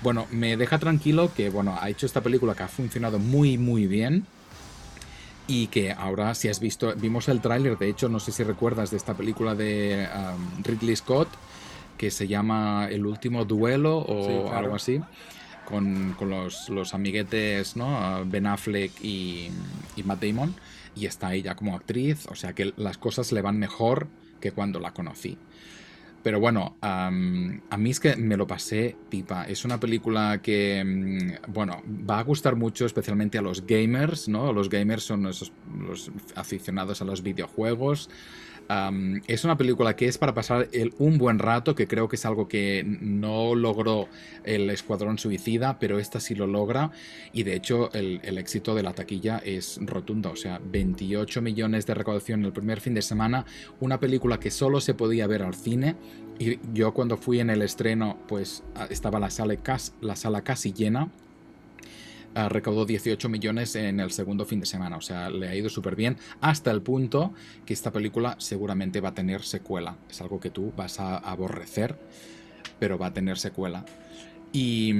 [0.02, 3.86] Bueno, me deja tranquilo que, bueno, ha hecho esta película que ha funcionado muy, muy
[3.86, 4.26] bien
[5.46, 8.90] y que ahora si has visto vimos el tráiler de hecho no sé si recuerdas
[8.90, 11.28] de esta película de um, Ridley Scott
[11.98, 14.56] que se llama El último duelo o Sí, claro.
[14.56, 15.00] algo así
[15.66, 18.24] con, con los, los amiguetes ¿no?
[18.26, 19.50] Ben Affleck y,
[19.96, 20.54] y Matt Damon
[20.96, 24.08] y está ella como actriz o sea que las cosas le van mejor
[24.40, 25.36] que cuando la conocí
[26.24, 29.44] pero bueno, a mí es que me lo pasé pipa.
[29.44, 34.50] Es una película que, um, bueno, va a gustar mucho, especialmente a los gamers, ¿no?
[34.50, 38.08] Los gamers son esos, los aficionados a los videojuegos.
[39.26, 42.48] Es una película que es para pasar un buen rato, que creo que es algo
[42.48, 44.08] que no logró
[44.44, 46.90] el Escuadrón Suicida, pero esta sí lo logra.
[47.32, 50.30] Y de hecho, el, éxito de la taquilla es rotundo.
[50.30, 53.44] O sea, 28 millones de recaudación el primer fin de semana.
[53.80, 55.96] Una película que solo se podía ver al cine.
[56.38, 59.56] Y yo cuando fui en el estreno, pues estaba la sala,
[60.00, 61.10] la sala casi llena.
[62.34, 65.94] Recaudó 18 millones en el segundo fin de semana, o sea, le ha ido súper
[65.94, 67.32] bien, hasta el punto
[67.64, 69.96] que esta película seguramente va a tener secuela.
[70.10, 71.96] Es algo que tú vas a aborrecer,
[72.78, 73.84] pero va a tener secuela.
[74.56, 74.92] Y,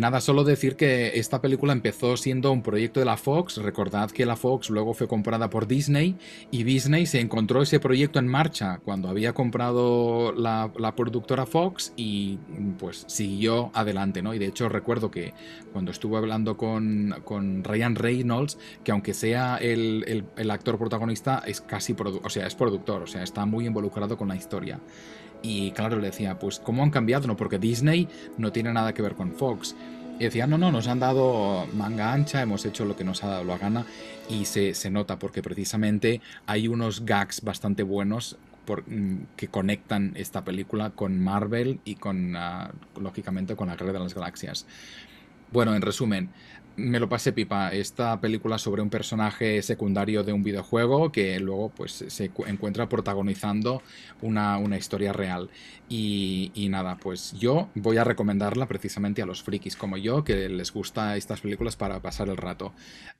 [0.00, 3.56] nada, solo decir que esta película empezó siendo un proyecto de la Fox.
[3.56, 6.18] Recordad que la Fox luego fue comprada por Disney
[6.50, 11.94] y Disney se encontró ese proyecto en marcha cuando había comprado la, la productora Fox
[11.96, 12.38] y
[12.78, 14.34] pues siguió adelante, ¿no?
[14.34, 15.32] Y de hecho recuerdo que
[15.72, 21.42] cuando estuve hablando con, con Ryan Reynolds, que aunque sea el, el, el actor protagonista,
[21.46, 24.80] es casi, o sea, es productor, o sea, está muy involucrado con la historia.
[25.42, 27.26] Y claro, le decía, pues ¿cómo han cambiado?
[27.26, 29.74] No, porque Disney no tiene nada que ver con Fox.
[30.18, 33.28] Y decía, no, no, nos han dado manga ancha, hemos hecho lo que nos ha
[33.28, 33.86] dado la gana
[34.28, 38.36] y se, se nota porque precisamente hay unos gags bastante buenos
[38.86, 43.98] mm, que conectan esta película con Marvel y con, uh, lógicamente, con la Guerra de
[44.00, 44.66] las Galaxias.
[45.50, 46.30] Bueno, en resumen,
[46.78, 47.70] me lo pasé pipa.
[47.70, 53.82] Esta película sobre un personaje secundario de un videojuego que luego pues se encuentra protagonizando
[54.22, 55.50] una, una historia real.
[55.88, 60.72] Y, nada, pues yo voy a recomendarla precisamente a los frikis como yo, que les
[60.72, 62.72] gusta estas películas para pasar el rato.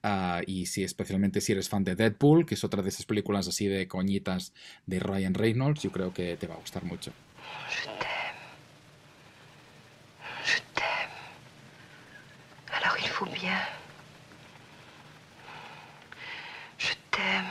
[0.04, 3.48] Uh, y si especialmente si eres fan de Deadpool, que es otra de esas películas
[3.48, 4.52] así de coñitas
[4.86, 7.12] de Ryan Reynolds, yo creo que te va a gustar mucho.
[13.18, 13.58] Faut bien.
[16.78, 17.50] Je t'aime.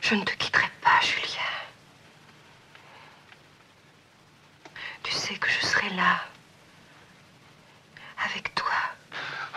[0.00, 1.52] Je ne te quitterai pas, Julien.
[5.02, 6.22] Tu sais que je serai là.
[8.24, 8.80] Avec toi.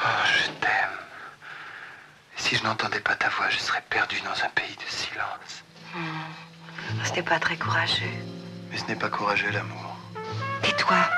[0.03, 0.99] Oh, je t'aime.
[2.35, 5.63] Si je n'entendais pas ta voix, je serais perdu dans un pays de silence.
[5.93, 7.05] Hmm.
[7.05, 8.17] Ce n'est pas très courageux.
[8.69, 9.95] Mais ce n'est pas courageux, l'amour.
[10.61, 11.09] Tais-toi.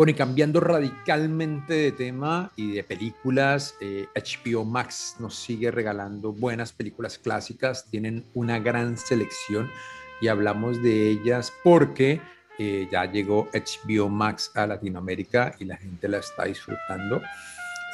[0.00, 6.32] Bueno, y cambiando radicalmente de tema y de películas, eh, HBO Max nos sigue regalando
[6.32, 9.70] buenas películas clásicas, tienen una gran selección
[10.22, 12.18] y hablamos de ellas porque
[12.58, 17.20] eh, ya llegó HBO Max a Latinoamérica y la gente la está disfrutando.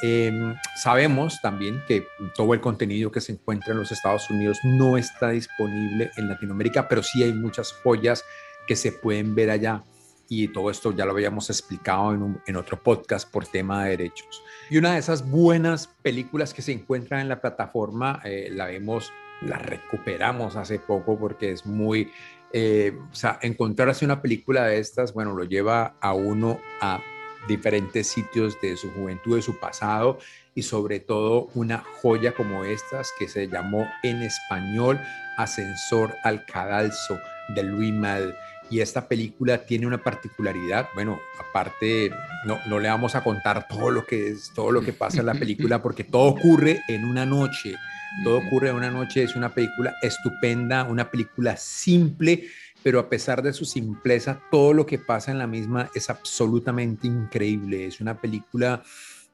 [0.01, 4.97] Eh, sabemos también que todo el contenido que se encuentra en los Estados Unidos no
[4.97, 8.23] está disponible en Latinoamérica, pero sí hay muchas joyas
[8.65, 9.83] que se pueden ver allá
[10.29, 14.43] y todo esto ya lo habíamos explicado en, otro podcast por tema de derechos.
[14.69, 19.11] Y una de esas buenas películas que se encuentran en la plataforma, eh, la vemos,
[19.41, 22.11] la recuperamos hace poco porque es muy,
[22.51, 27.01] eh, o sea, encontrarse una película de estas, bueno, lo lleva a uno a
[27.47, 30.19] diferentes sitios de su juventud, de su pasado
[30.53, 34.99] y sobre todo una joya como estas que se llamó en español
[35.37, 37.19] Ascensor al Cadalso
[37.55, 38.35] de Luis Mal
[38.69, 42.11] y esta película tiene una particularidad, bueno, aparte
[42.45, 45.25] no, no le vamos a contar todo lo que es, todo lo que pasa en
[45.27, 47.75] la película porque todo ocurre en una noche,
[48.23, 52.47] todo ocurre en una noche, es una película estupenda, una película simple,
[52.83, 57.07] pero a pesar de su simpleza, todo lo que pasa en la misma es absolutamente
[57.07, 58.83] increíble, es una película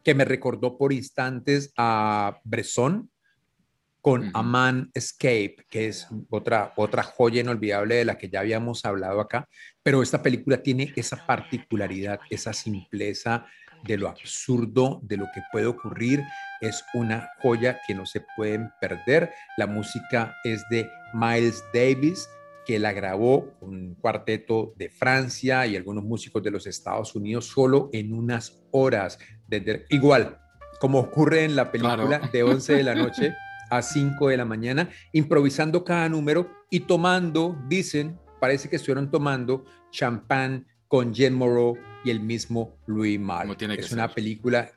[0.04, 3.10] que me recordó por instantes a Bresson,
[4.04, 8.84] con A Man Escape, que es otra, otra joya inolvidable de la que ya habíamos
[8.84, 9.48] hablado acá,
[9.82, 13.46] pero esta película tiene esa particularidad, esa simpleza
[13.86, 16.22] de lo absurdo, de lo que puede ocurrir.
[16.60, 19.32] Es una joya que no se pueden perder.
[19.56, 22.28] La música es de Miles Davis,
[22.66, 27.90] que la grabó un cuarteto de Francia y algunos músicos de los Estados Unidos solo
[27.94, 29.18] en unas horas.
[29.48, 30.40] Desde, igual,
[30.82, 32.30] como ocurre en la película claro.
[32.34, 33.34] de 11 de la noche.
[33.78, 39.66] a 5 de la mañana, improvisando cada número y tomando, dicen, parece que estuvieron tomando
[39.92, 43.56] champán con Jen Moreau y el mismo Louis Mal.
[43.60, 44.72] es una película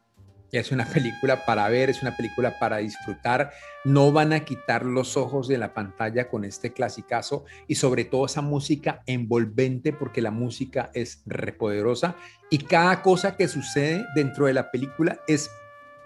[0.53, 3.53] es una película para ver, es una película para disfrutar.
[3.85, 8.27] No van a quitar los ojos de la pantalla con este clasicazo y sobre todo
[8.27, 12.17] esa música envolvente porque la música es repoderosa
[12.51, 15.51] y cada cosa que sucede dentro de la película es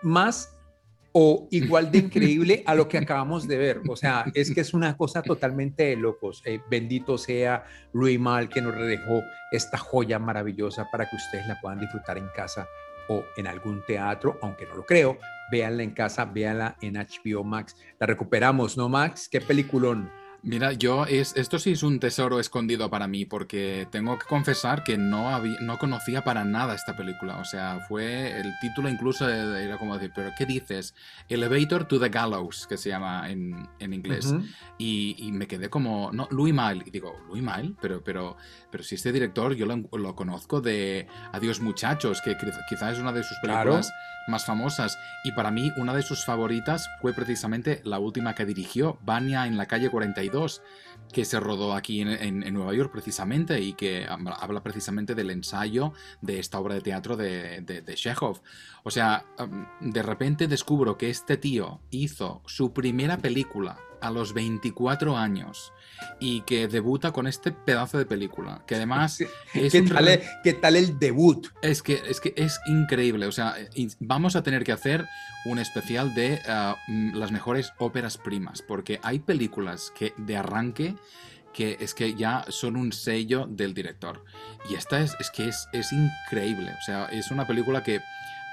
[0.03, 0.57] más
[1.13, 3.81] o igual de increíble a lo que acabamos de ver.
[3.89, 6.43] O sea, es que es una cosa totalmente de locos.
[6.45, 11.61] Eh, bendito sea Louis Mal que nos dejó esta joya maravillosa para que ustedes la
[11.61, 12.69] puedan disfrutar en casa
[13.09, 15.19] o en algún teatro, aunque no lo creo.
[15.51, 17.77] Véanla en casa, véanla en HBO Max.
[17.99, 19.29] La recuperamos, ¿no, Max?
[19.29, 20.11] Qué peliculón.
[20.43, 24.85] Mira, yo es, esto sí es un tesoro escondido para mí porque tengo que confesar
[24.85, 27.37] que no, había, no conocía para nada esta película.
[27.39, 30.95] O sea, fue el título incluso era como decir, pero ¿qué dices?
[31.29, 34.27] Elevator to the Gallows, que se llama en, en inglés.
[34.27, 34.55] Uh -huh.
[34.79, 36.85] y, y, me quedé como, no, Louis Malle.
[36.87, 38.37] Y digo, Louis Malle, pero, pero,
[38.71, 42.37] pero si este director yo lo, lo conozco de Adiós Muchachos, que
[42.69, 44.29] quizás es una de sus películas claro.
[44.29, 44.99] más famosas.
[45.25, 49.57] Y para mí una de sus favoritas fue precisamente la última que dirigió, Vania en
[49.57, 50.30] la calle 42
[51.13, 56.39] que se rodó aquí en, Nueva York precisamente y que habla precisamente del ensayo de
[56.39, 58.41] esta obra de teatro de, de, de Chekhov.
[58.85, 59.27] O sea,
[59.81, 65.73] de repente descubro que este tío hizo su primera película a los 24 años
[66.19, 69.21] y que debuta con este pedazo de película, que además
[69.55, 71.49] es ¿Qué, tal el, ¿Qué, tal el, debut?
[71.63, 73.55] Es que, es que es increíble, o sea,
[73.99, 75.07] vamos a tener que hacer
[75.45, 80.95] un especial de uh, las mejores óperas primas, porque hay películas que de arranque
[81.53, 84.25] que es que ya son un sello del director.
[84.71, 86.73] Y esta es, es que es, es increíble.
[86.79, 88.01] O sea, es una película que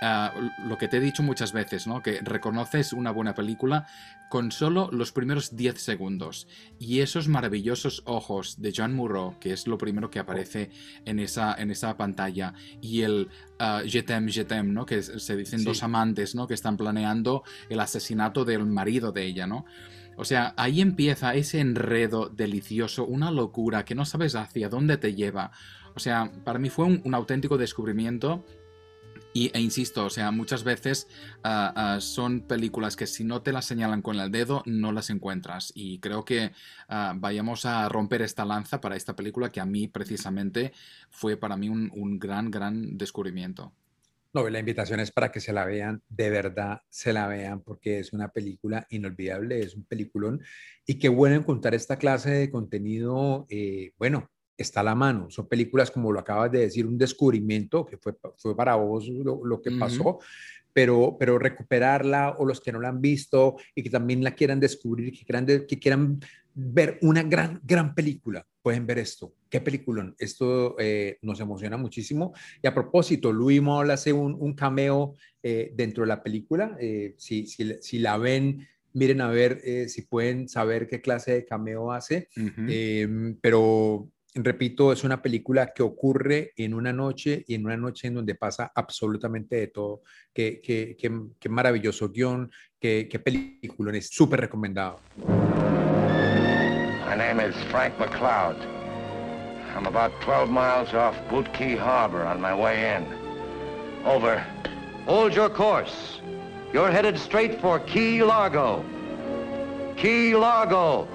[0.01, 0.33] ah,
[0.65, 2.01] lo que te he dicho muchas veces, ¿no?
[2.01, 3.85] Que reconoces una buena película
[4.29, 6.47] con solo los primeros 10 segundos.
[6.79, 10.69] Y esos maravillosos ojos de John Murrow, que es lo primero que aparece
[11.05, 13.29] en esa, en esa pantalla, y el
[13.59, 14.85] uh, je t'aime, je t'aime, ¿no?
[14.85, 15.65] Que se dicen Sí.
[15.65, 16.47] dos amantes, ¿no?
[16.47, 19.65] Que están planeando el asesinato del marido de ella, ¿no?
[20.19, 25.13] O sea, ahí empieza ese enredo delicioso, una locura que no sabes hacia dónde te
[25.13, 25.51] lleva.
[25.95, 28.43] O sea, para mí fue un, un auténtico descubrimiento
[29.34, 31.07] y, e insisto, o sea, muchas veces
[31.43, 35.09] ah, ah, son películas que si no te las señalan con el dedo, no las
[35.09, 35.71] encuentras.
[35.75, 36.51] Y creo que
[36.88, 40.73] ah, vayamos a romper esta lanza para esta película que a mí precisamente
[41.09, 43.73] fue para mí un, un gran, gran descubrimiento.
[44.34, 47.99] No, la invitación es para que se la vean, de verdad se la vean, porque
[47.99, 50.41] es una película inolvidable, es un peliculón.
[50.86, 55.29] Y qué bueno encontrar esta clase de contenido, eh, bueno, está a la mano.
[55.29, 59.45] Son películas, como lo acabas de decir, un descubrimiento que fue, fue para vos lo,
[59.45, 59.79] lo que Ujú.
[59.79, 60.19] pasó,
[60.73, 64.59] pero, pero recuperarla o los que no la han visto y que también la quieran
[64.59, 66.19] descubrir, que quieran, de- que quieran
[66.53, 69.33] ver una gran, gran película, pueden ver esto.
[69.49, 70.15] Qué peliculón.
[70.17, 72.33] Esto eh, nos emociona muchísimo.
[72.61, 76.75] Y a propósito, Louis Malle hace un, un cameo eh, dentro de la película.
[76.79, 81.31] Eh, si, si, si la ven, miren a ver eh, si pueden saber qué clase
[81.33, 82.27] de cameo hace.
[82.35, 82.65] Ujú.
[82.67, 84.09] Eh, pero
[84.43, 88.35] repito, es una película que ocurre en una noche y en una noche en donde
[88.35, 90.01] pasa absolutamente de todo.
[90.33, 94.99] Qué, qué, qué, qué maravilloso guion, qué, qué película, es súper recomendado.
[97.07, 98.57] My name is Frank McLeod.
[99.75, 103.05] I'm about 12 miles off Boot Key Harbor on my way in.
[104.05, 104.43] Over.
[105.05, 106.21] Hold your course.
[106.73, 108.83] You're headed straight for Key Largo.
[109.95, 111.07] Key Largo.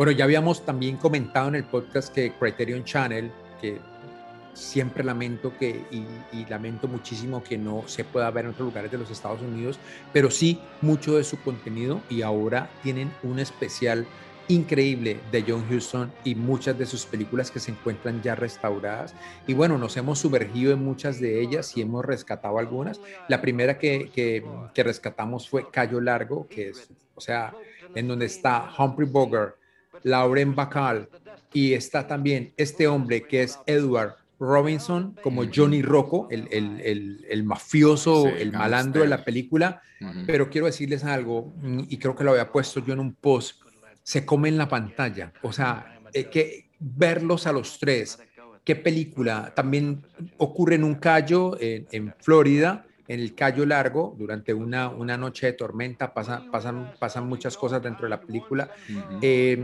[0.00, 3.30] Bueno, ya habíamos también comentado en el podcast que Criterion Channel,
[3.60, 3.78] que
[4.54, 8.90] siempre lamento que, y, y lamento muchísimo que no se pueda ver en otros lugares
[8.90, 9.78] de los Estados Unidos,
[10.10, 14.06] pero sí mucho de su contenido y ahora tienen un especial
[14.48, 19.14] increíble de John Huston y muchas de sus películas que se encuentran ya restauradas.
[19.46, 23.02] Y bueno, nos hemos sumergido en muchas de ellas y hemos rescatado algunas.
[23.28, 24.42] La primera que, que,
[24.72, 27.52] que rescatamos fue Cayo Largo, que es, o sea,
[27.94, 29.59] en donde está Humphrey Bogart,
[30.02, 31.08] Lauren Bacall
[31.52, 37.26] y está también este hombre que es Edward Robinson como Johnny Rocco, el, el, el,
[37.28, 39.82] el mafioso, Sí, el malandro de la película.
[40.26, 43.60] Pero quiero decirles algo, mm, y creo que lo había puesto yo en un post,
[44.02, 45.30] se come en la pantalla.
[45.42, 48.18] O sea, eh, que verlos a los tres,
[48.64, 49.52] qué película.
[49.54, 50.02] También
[50.38, 55.46] ocurre en un callo en, en Florida, en el Cayo Largo, durante una, una noche
[55.46, 58.70] de tormenta, pasa- pasan, pasan muchas cosas dentro de la película.
[59.20, 59.58] Eh,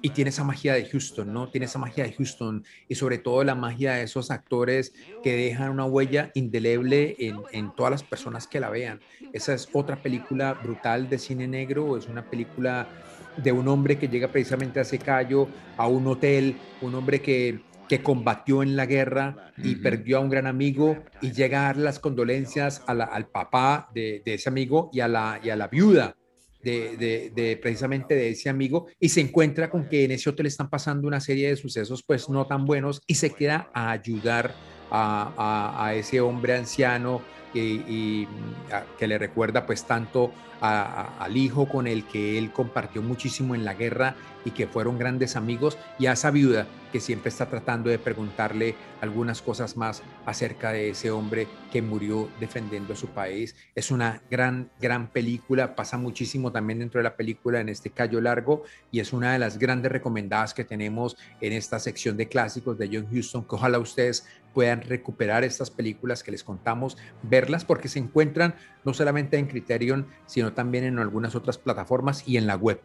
[0.00, 1.50] y tiene esa magia de Houston, ¿no?
[1.50, 5.70] Tiene esa magia de Houston y sobre todo la magia de esos actores que dejan
[5.70, 9.02] una huella indeleble en, en todas las personas que la vean.
[9.32, 12.92] Esa es otra película brutal de cine negro, es una película
[13.34, 17.64] de un hombre que llega precisamente a ese callo, a un hotel, un hombre que,
[17.88, 21.76] que combatió en la guerra y perdió a un gran amigo y llega a dar
[21.78, 25.56] las condolencias a la- al papá de, de ese amigo y a la, y a
[25.56, 26.14] la viuda
[26.62, 30.46] de, de- de precisamente de ese amigo y se encuentra con que en ese hotel
[30.46, 34.54] están pasando una serie de sucesos pues no tan buenos y se queda a ayudar
[34.90, 37.22] a, a- a ese hombre anciano
[37.54, 38.28] y, y,
[38.72, 43.64] a- que le recuerda pues tanto al hijo con el que él compartió muchísimo en
[43.64, 47.90] la guerra y que fueron grandes amigos y a esa viuda que siempre está tratando
[47.90, 53.54] de preguntarle algunas cosas más acerca de ese hombre que murió defendiendo su país.
[53.74, 58.20] Es una gran, gran película, pasa muchísimo también dentro de la película en este Cayo
[58.20, 62.78] Largo y es una de las grandes recomendadas que tenemos en esta sección de clásicos
[62.78, 67.88] de John Huston, que ojalá ustedes puedan recuperar estas películas que les contamos, verlas porque
[67.88, 72.56] se encuentran no solamente en Criterion, sino también en algunas otras plataformas y en la
[72.56, 72.80] web.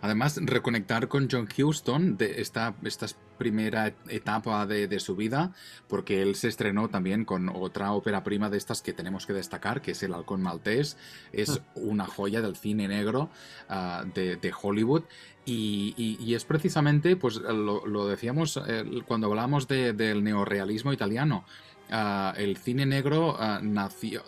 [0.00, 3.06] Además, reconectar con John Huston de esta, esta
[3.38, 5.52] primera etapa de, de su vida,
[5.88, 9.80] porque él se estrenó también con otra ópera prima de estas que tenemos que destacar,
[9.80, 10.96] que es El Halcón Maltés.
[11.32, 13.30] Es una joya del cine negro
[13.68, 15.04] ah, de, de Hollywood.
[15.46, 20.92] Y, y- y es precisamente, pues lo, lo decíamos eh, cuando hablamos de- del neorrealismo
[20.92, 21.44] italiano.
[21.92, 24.22] Ah, el cine negro ah, nació,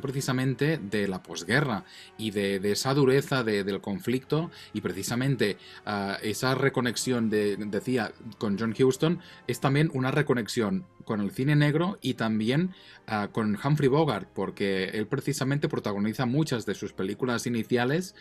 [0.00, 1.84] precisamente de la posguerra
[2.16, 8.56] y de, esa dureza de- del conflicto y precisamente ah, esa reconexión de, decía, con
[8.58, 12.74] John Huston, es también una reconexión con el cine negro y también
[13.32, 18.14] con Humphrey Bogart, porque él precisamente protagoniza muchas de sus películas iniciales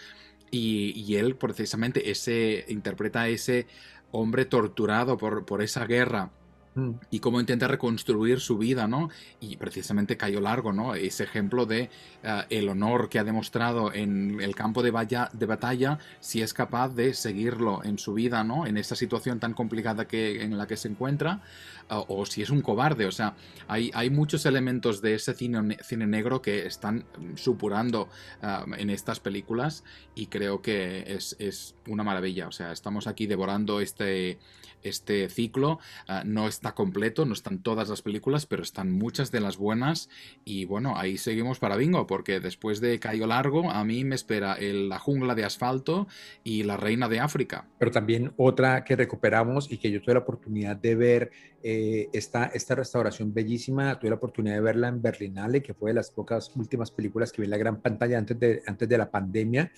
[0.50, 3.68] y, él precisamente ese, interpreta a ese
[4.12, 6.32] hombre torturado por esa guerra
[6.78, 6.92] Mm.
[7.10, 9.10] y cómo intenta reconstruir su vida, ¿no?
[9.40, 10.94] Y precisamente Cayo Largo, ¿no?
[10.94, 11.90] Ese ejemplo de
[12.24, 16.90] uh, el honor que ha demostrado en el campo de, de, batalla, si es capaz
[16.90, 18.68] de seguirlo en su vida, ¿no?
[18.68, 21.42] En esta situación tan complicada que, en la que se encuentra,
[21.90, 23.34] uh, o si es un cobarde, o sea,
[23.68, 28.08] hay, hay muchos elementos de ese cine, cine negro que están supurando
[28.44, 33.28] uh, en estas películas y creo que es, es, una maravilla, o sea, estamos aquí
[33.28, 34.38] devorando este,
[34.84, 35.80] este ciclo,
[36.26, 40.10] no está completo, no están todas las películas, pero están muchas de las buenas.
[40.46, 44.54] Y bueno, ahí seguimos para Bingo, porque después de Cayo Largo, a mí me espera
[44.54, 46.08] el, La Jungla de Asfalto
[46.44, 47.68] y La Reina de África.
[47.80, 51.32] Pero también otra que recuperamos y que yo tuve la oportunidad de ver,
[51.64, 55.96] eh, esta, esta restauración bellísima, tuve la oportunidad de verla en Berlinale, que fue de
[55.96, 59.10] las pocas últimas películas que vi en la gran pantalla antes de, antes de la
[59.10, 59.72] pandemia.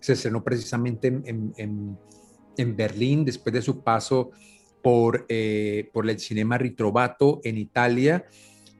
[0.00, 1.98] Se estrenó precisamente en, en, en,
[2.56, 4.30] en Berlín después de su paso
[4.82, 8.26] por, eh, por el Cinema Ritrovato en Italia.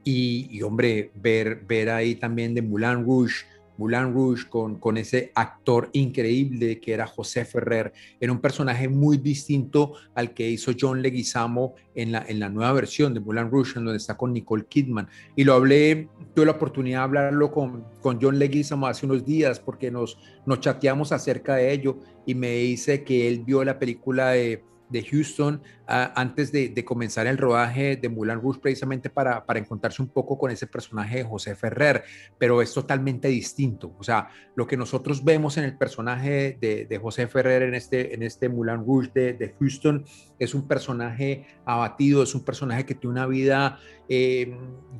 [0.03, 3.45] Y, hombre, ver, ver ahí también de Moulin Rouge,
[3.77, 9.17] Moulin Rouge con, con ese actor increíble que era José Ferrer, era un personaje muy
[9.17, 13.79] distinto al que hizo John Leguizamo en la, en la nueva versión de Moulin Rouge,
[13.79, 15.07] en donde está con Nicole Kidman.
[15.35, 19.59] Y lo hablé, tuve la oportunidad de hablarlo con, con John Leguizamo hace unos días
[19.59, 24.31] porque nos, nos chateamos acerca de ello y me dice que él vio la película
[24.31, 30.01] de de Houston antes de, comenzar el rodaje de Moulin Rouge precisamente para, para, encontrarse
[30.01, 32.03] un poco con ese personaje de José Ferrer,
[32.37, 33.95] pero es totalmente distinto.
[33.99, 38.23] O sea, lo que nosotros vemos en el personaje de, José Ferrer en este, en
[38.23, 40.05] este Moulin Rouge de, de, Houston
[40.39, 43.79] es un personaje abatido, es un personaje que tiene una vida
[44.09, 44.55] eh,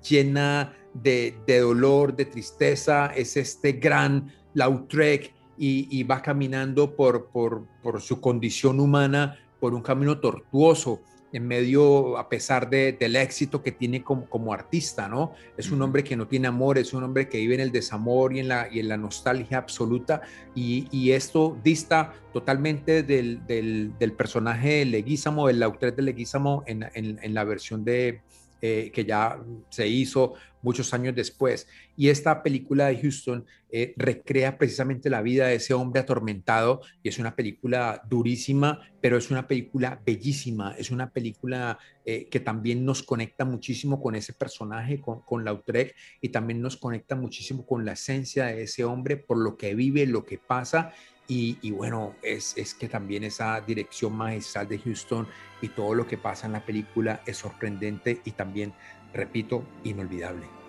[0.08, 8.20] llena de, dolor, de tristeza, es este gran Lautrec y, va caminando por, por su
[8.20, 11.02] condición humana por un camino tortuoso
[11.34, 15.34] en medio, a pesar de, del éxito que tiene como, como artista, ¿no?
[15.58, 18.34] Es un hombre que no tiene amor, es un hombre que vive en el desamor
[18.34, 20.22] y en la, y en la nostalgia absoluta,
[20.54, 26.64] y, y esto dista totalmente del, del, del personaje de Leguízamo, del Lautrec de Leguízamo
[26.68, 28.22] en, en, en la versión de,
[28.62, 29.38] eh, que ya
[29.70, 31.68] se hizo muchos años después.
[31.98, 37.10] Y esta película de Houston eh, recrea precisamente la vida de ese hombre atormentado y
[37.10, 42.86] es una película durísima, pero es una película bellísima, es una película eh, que también
[42.86, 47.86] nos conecta muchísimo con ese personaje, con, con Lautrec, y también nos conecta muchísimo con
[47.86, 50.94] la esencia de ese hombre, por lo que vive, lo que pasa.
[51.28, 55.28] Y, bueno, es, es, que también esa dirección magistral de Houston
[55.60, 58.74] y todo lo que pasa en la película es sorprendente y también,
[59.12, 60.65] repito, inolvidable.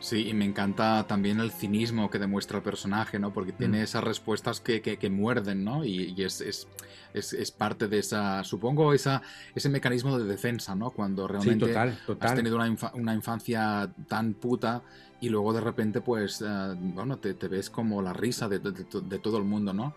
[0.00, 3.32] Sí, y me encanta también el cinismo que demuestra el personaje, ¿no?
[3.32, 3.84] Porque tiene mm.
[3.84, 5.84] esas respuestas que, que, que, muerden, ¿no?
[5.84, 6.66] Y, y es, es,
[7.12, 9.20] es, es, parte de esa, supongo, esa,
[9.54, 10.90] ese mecanismo de defensa, ¿no?
[10.90, 12.30] Cuando realmente sí, total, total.
[12.30, 14.82] has tenido una, infa una, infancia tan puta
[15.20, 18.72] y luego de repente, pues, uh, bueno, te, te, ves como la risa de, de,
[18.72, 19.94] de todo el mundo, ¿no?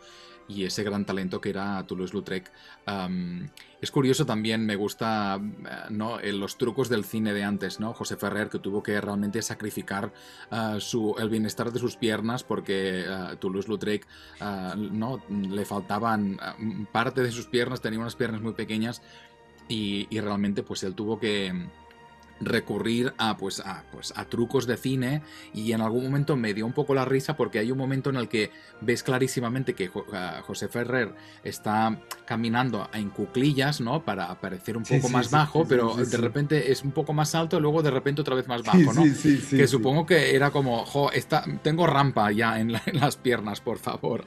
[0.47, 2.51] Y ese gran talento que era Toulouse-Lautrec.
[3.81, 5.39] Es curioso también, me gusta
[5.89, 6.19] ¿no?
[6.19, 7.93] los trucos del cine de antes, ¿no?
[7.93, 10.13] José Ferrer, que tuvo que realmente sacrificar
[10.51, 13.05] uh, su, el bienestar de sus piernas porque
[13.39, 14.07] Toulouse-Lautrec
[14.91, 15.21] ¿no?
[15.29, 16.39] le faltaban
[16.91, 19.01] parte de sus piernas, tenía unas piernas muy pequeñas
[19.67, 21.53] y, y realmente pues él tuvo que
[22.45, 25.21] recurrir a pues, a pues a trucos de cine
[25.53, 28.15] y en algún momento me dio un poco la risa porque hay un momento en
[28.15, 29.89] el que ves clarísimamente que
[30.43, 31.13] José Ferrer
[31.43, 34.03] está caminando en cuclillas, ¿no?
[34.03, 37.13] Para parecer un poco sí, más sí, bajo, sí, pero de repente es un poco
[37.13, 39.03] más alto y luego de repente otra vez más bajo, ¿no?
[39.03, 43.61] que supongo que era como, jo, está, tengo rampa ya en, la, en, las piernas,
[43.61, 44.25] por favor.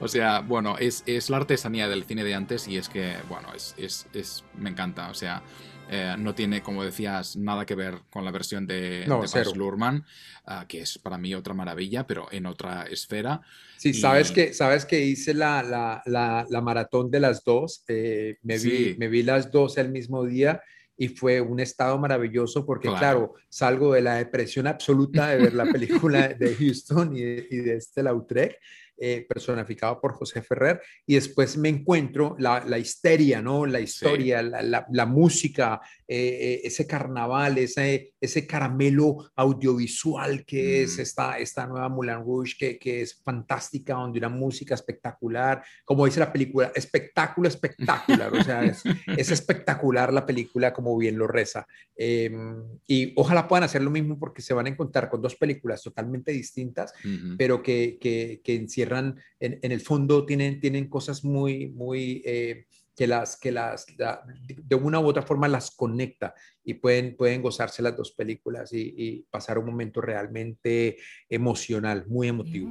[0.00, 3.48] O sea, bueno, es, es, la artesanía del cine de antes y es que, bueno,
[3.54, 5.42] es, es, es me encanta, o sea...
[5.88, 9.54] Eh, no tiene, como decías, nada que ver con la versión de, no, de Baz
[9.54, 10.04] Luhrmann,
[10.46, 13.40] uh, que es para mí otra maravilla, pero en otra esfera.
[13.76, 13.94] Sí, y...
[13.94, 18.58] sabes, que, sabes que hice la, la, la, la maratón de las dos, eh, me,
[18.58, 18.70] sí.
[18.70, 20.60] vi, me vi las dos el mismo día
[20.96, 25.54] y fue un estado maravilloso porque, claro, claro salgo de la depresión absoluta de ver
[25.54, 28.58] la película de Houston y de, y de este Lautrec
[28.98, 33.66] eh, personificado por José Ferrer, y después me encuentro la, la histeria, ¿no?
[33.66, 40.98] La historia, la, la, la, música, eh, ese carnaval, ese, ese caramelo audiovisual que es
[40.98, 46.20] esta, esta nueva Moulin Rouge, que, que es fantástica, donde una música espectacular, como dice
[46.20, 48.82] la película, espectáculo espectacular, o sea, es,
[49.16, 51.66] es espectacular la película como bien lo reza.
[51.96, 55.82] Em, y ojalá puedan hacer lo mismo porque se van a encontrar con dos películas
[55.82, 56.92] totalmente distintas,
[57.36, 62.22] pero que, que, que encierran, en, en, el fondo tienen, tienen cosas muy, muy...
[62.24, 62.66] Eh,
[62.96, 66.34] que las, que las, la, de una u otra forma las conecta
[66.64, 70.96] y pueden, pueden gozarse las dos películas y, y pasar un momento realmente
[71.28, 72.70] emocional, muy emotivo.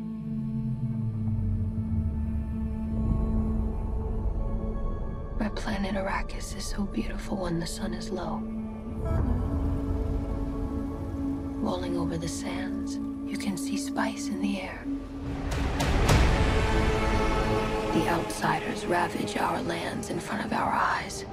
[5.38, 8.42] My planet Arrakis is so beautiful when the sun is low.
[11.62, 12.98] Rolling over the sands,
[13.30, 14.86] you can see spice in the air.
[17.96, 21.24] The outsiders ravage our lands in front of our eyes.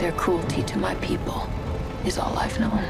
[0.00, 1.48] Their cruelty to my people
[2.04, 2.82] is all I've known.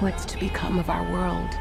[0.00, 1.58] What's to become of our world?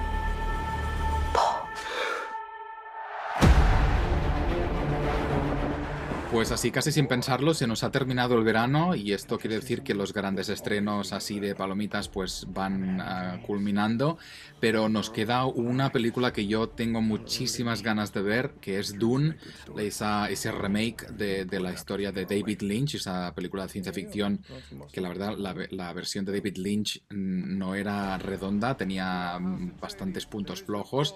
[6.35, 9.83] Pues así, casi sin pensarlo, se nos ha terminado el verano y esto quiere decir
[9.83, 14.17] que los grandes estrenos así de palomitas pues van uh, culminando,
[14.59, 19.37] pero nos queda una película que yo tengo muchísimas ganas de ver, que es Dune,
[19.77, 24.43] esa, ese remake de, de la historia de David Lynch, esa película de ciencia ficción
[24.91, 29.39] que la verdad la, la versión de David Lynch no era redonda, tenía
[29.79, 31.15] bastantes puntos flojos,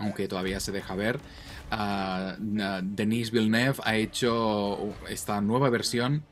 [0.00, 1.20] aunque todavía se deja ver.
[1.72, 2.36] Uh,
[2.82, 6.22] Denis Villeneuve ha hecho esta nueva versión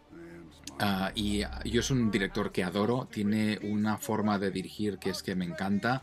[0.81, 5.23] uh, y yo es un director que adoro, tiene una forma de dirigir que es
[5.25, 6.03] que me encanta.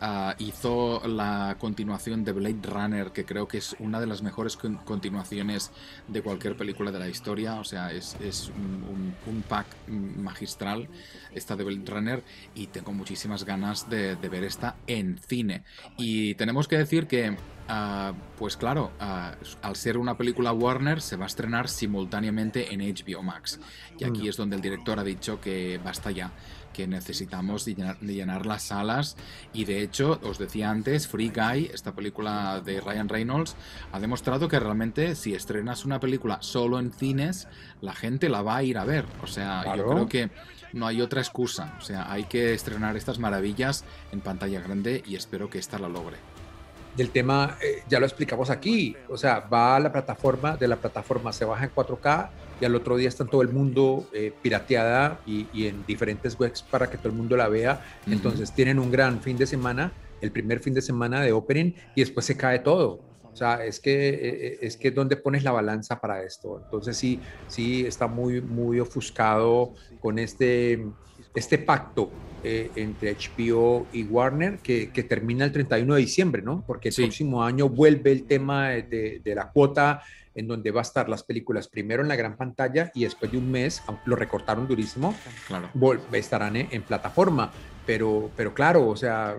[0.00, 4.56] Uh, hizo la continuación de Blade Runner, que creo que es una de las mejores
[4.56, 5.72] con continuaciones
[6.08, 7.60] de cualquier película de la historia.
[7.60, 8.16] O sea, es,
[8.48, 10.88] un, pack magistral
[11.34, 12.24] esta de Blade Runner
[12.54, 15.64] y tengo muchísimas ganas de ver esta en cine.
[15.98, 17.36] Y tenemos que decir que
[17.70, 22.80] Uh, pues claro, uh, al ser una película Warner se va a estrenar simultáneamente en
[22.80, 23.60] HBO Max.
[23.96, 26.32] Y aquí es donde el director ha dicho que basta ya,
[26.72, 29.16] que necesitamos llenar, llenar, las salas.
[29.52, 33.54] Y de hecho, os decía antes, Free Guy, esta película de Ryan Reynolds,
[33.92, 37.46] ha demostrado que realmente si estrenas una película solo en cines,
[37.80, 39.04] la gente la va a ir a ver.
[39.22, 39.84] O sea, claro.
[39.84, 40.30] yo creo que
[40.72, 41.76] no hay otra excusa.
[41.78, 45.88] O sea, hay que estrenar estas maravillas en pantalla grande y espero que esta la
[45.88, 46.16] logre
[46.96, 50.76] del tema, eh, ya lo explicamos aquí, o sea, va a la plataforma, de la
[50.76, 52.30] plataforma se baja en 4K
[52.60, 56.38] y al otro día está en todo el mundo eh, pirateada y, y, en diferentes
[56.38, 57.82] webs para que todo el mundo la vea.
[58.06, 58.12] Uh -huh.
[58.12, 62.00] Entonces tienen un gran fin de semana, el primer fin de semana de opening y
[62.00, 63.00] después se cae todo.
[63.32, 66.60] O sea, es que eh, es que donde pones la balanza para esto.
[66.64, 70.84] Entonces sí, sí está muy muy ofuscado con este
[71.34, 72.10] este pacto
[72.42, 76.64] eh, entre HBO y Warner que, que, termina el 31 de diciembre, ¿no?
[76.66, 77.02] Porque el sí.
[77.02, 80.02] próximo año vuelve el tema de, de, la cuota
[80.34, 83.38] en donde va a estar las películas primero en la gran pantalla y después de
[83.38, 85.14] un mes, lo recortaron durísimo,
[85.46, 85.68] claro.
[86.12, 87.52] estarán en, en, plataforma.
[87.84, 89.36] Pero, pero claro, o sea,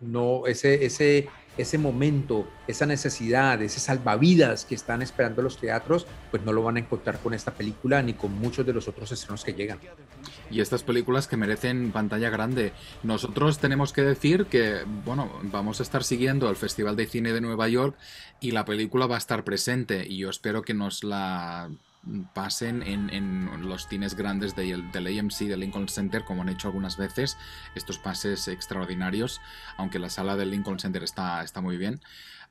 [0.00, 6.42] no, ese, ese, ese momento, esa necesidad, ese salvavidas que están esperando los teatros, pues
[6.42, 9.44] no lo van a encontrar con esta película ni con muchos de los otros estrenos
[9.44, 9.78] que llegan.
[10.50, 12.72] Y estas películas que merecen pantalla grande.
[13.02, 17.40] Nosotros tenemos que decir que, bueno, vamos a estar siguiendo el Festival de Cine de
[17.40, 17.96] Nueva York
[18.40, 21.70] y la película va a estar presente y yo espero que nos la
[22.34, 26.68] pasen en, en, los cines grandes del, del AMC, del Lincoln Center, como han hecho
[26.68, 27.36] algunas veces,
[27.74, 29.40] estos pases extraordinarios,
[29.76, 32.00] aunque la sala del Lincoln Center está, está muy bien.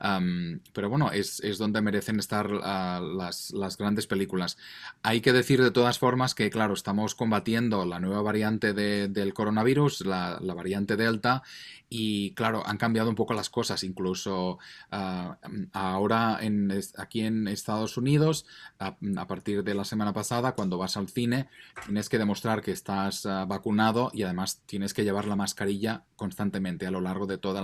[0.03, 4.57] Um, pero bueno, es, es, donde merecen estar uh, las, las, grandes películas.
[5.03, 9.33] Hay que decir de todas formas que, claro, estamos combatiendo la nueva variante de, del
[9.33, 11.43] coronavirus, la, la, variante Delta,
[11.89, 13.83] y claro, han cambiado un poco las cosas.
[13.83, 14.59] Incluso
[14.91, 15.33] uh,
[15.71, 18.45] ahora en, aquí en Estados Unidos,
[18.79, 18.95] a,
[19.27, 21.47] partir de la semana pasada, cuando vas al cine,
[21.85, 26.85] tienes que demostrar que estás uh, vacunado y además tienes que llevar la mascarilla constantemente
[26.85, 27.55] a lo largo de todo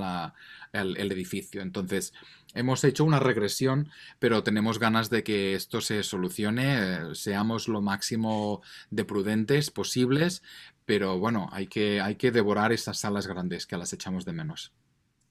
[0.73, 1.61] el, edificio.
[1.61, 2.13] Entonces,
[2.53, 7.81] hemos hecho una regresión, pero tenemos ganas de que esto se solucione, eh, seamos lo
[7.81, 10.43] máximo de prudentes posibles,
[10.85, 14.73] pero bueno, hay que, hay que devorar esas salas grandes que las echamos de menos.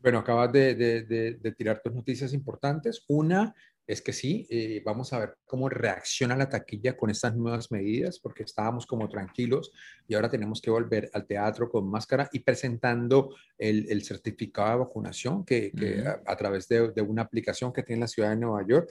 [0.03, 3.05] Bueno, acabas de, de, de, de tirar dos noticias importantes.
[3.09, 3.55] Una
[3.87, 8.19] es que sí, eh, vamos a ver cómo reacciona la taquilla con estas nuevas medidas,
[8.21, 9.73] porque estábamos como tranquilos
[10.07, 14.77] y ahora tenemos que volver al teatro con máscara y presentando el, el certificado de
[14.77, 18.37] vacunación que, que a, a, través de, de, una aplicación que tiene la ciudad de
[18.37, 18.91] Nueva York.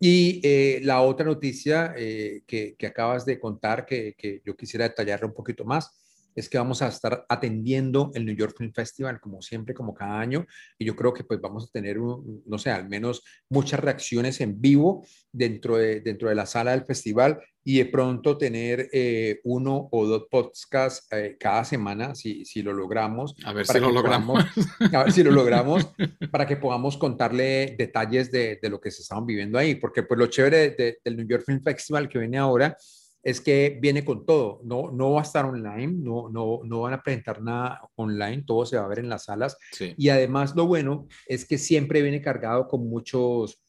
[0.00, 4.88] Y eh, la otra noticia eh, que, que, acabas de contar, que, que yo quisiera
[4.88, 5.92] detallarla un poquito más,
[6.34, 10.20] es que vamos a estar atendiendo el New York Film Festival como siempre, como cada
[10.20, 10.46] año,
[10.78, 14.40] y yo creo que pues vamos a tener, un, no sé, al menos muchas reacciones
[14.40, 19.40] en vivo dentro de, dentro de la sala del festival y de pronto tener eh,
[19.44, 23.34] uno o dos podcasts eh, cada semana, si, si lo logramos.
[23.44, 24.44] A ver si lo logramos.
[24.44, 25.88] Podamos, a ver si lo logramos,
[26.32, 30.18] para que podamos contarle detalles de, de, lo que se estaban viviendo ahí, porque pues
[30.18, 32.76] lo chévere de, del New York Film Festival que viene ahora
[33.22, 36.94] es que viene con todo, no, no va a estar online, no, no, no van
[36.94, 39.56] a presentar nada online, todo se va a ver en las salas.
[39.72, 39.94] Sí.
[39.96, 43.61] Y además lo bueno es que siempre viene cargado con muchos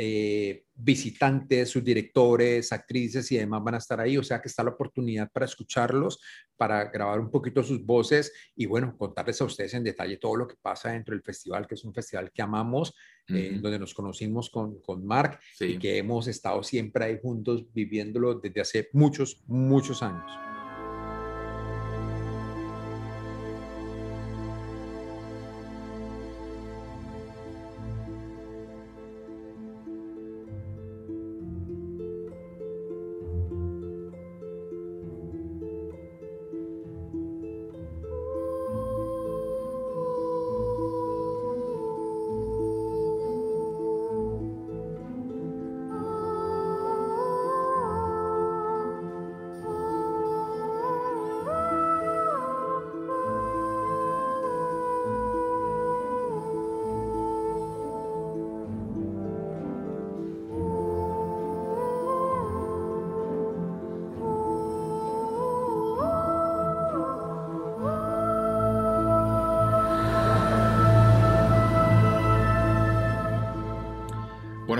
[0.00, 4.62] eh, visitantes, sus directores, actrices y demás van a estar ahí, o sea que está
[4.62, 6.20] la oportunidad para escucharlos,
[6.56, 10.46] para grabar un poquito sus voces y bueno, contarles a ustedes en detalle todo lo
[10.46, 12.90] que pasa dentro del festival, que es un festival que amamos,
[13.28, 13.56] uh -huh.
[13.56, 15.64] eh, donde nos conocimos con, con Mark sí.
[15.64, 20.47] y que hemos estado siempre ahí juntos viviéndolo desde hace muchos, muchos años.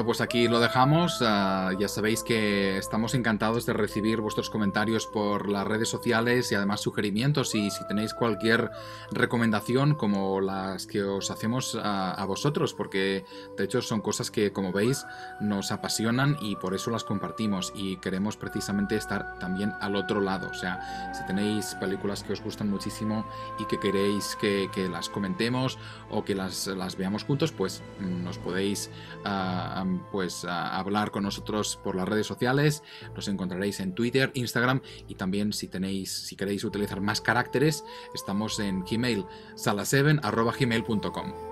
[0.09, 1.21] Pues aquí lo dejamos.
[1.21, 6.55] Uh, ya sabéis que estamos encantados de recibir vuestros comentarios por las redes sociales y
[6.55, 8.71] además sugerimientos y si tenéis cualquier
[9.11, 13.27] recomendación como las que os hacemos a, a vosotros, porque
[13.59, 15.05] de hecho son cosas que, como veis,
[15.41, 20.49] nos apasionan y por eso las compartimos y queremos precisamente estar también al otro lado.
[20.51, 23.27] O sea, si tenéis películas que os gustan muchísimo
[23.59, 25.77] y que queréis que, las comentemos
[26.09, 28.91] o que las, veamos juntos, pues nos podéis...
[29.27, 32.83] Uh, pues a hablar con nosotros por las redes sociales.
[33.15, 37.85] Nos encontraréis en Twitter, Instagram y también si tenéis, si queréis utilizar más caracteres,
[38.15, 39.25] estamos en Gmail,
[39.55, 40.21] sala7
[40.59, 41.48] gmail.com.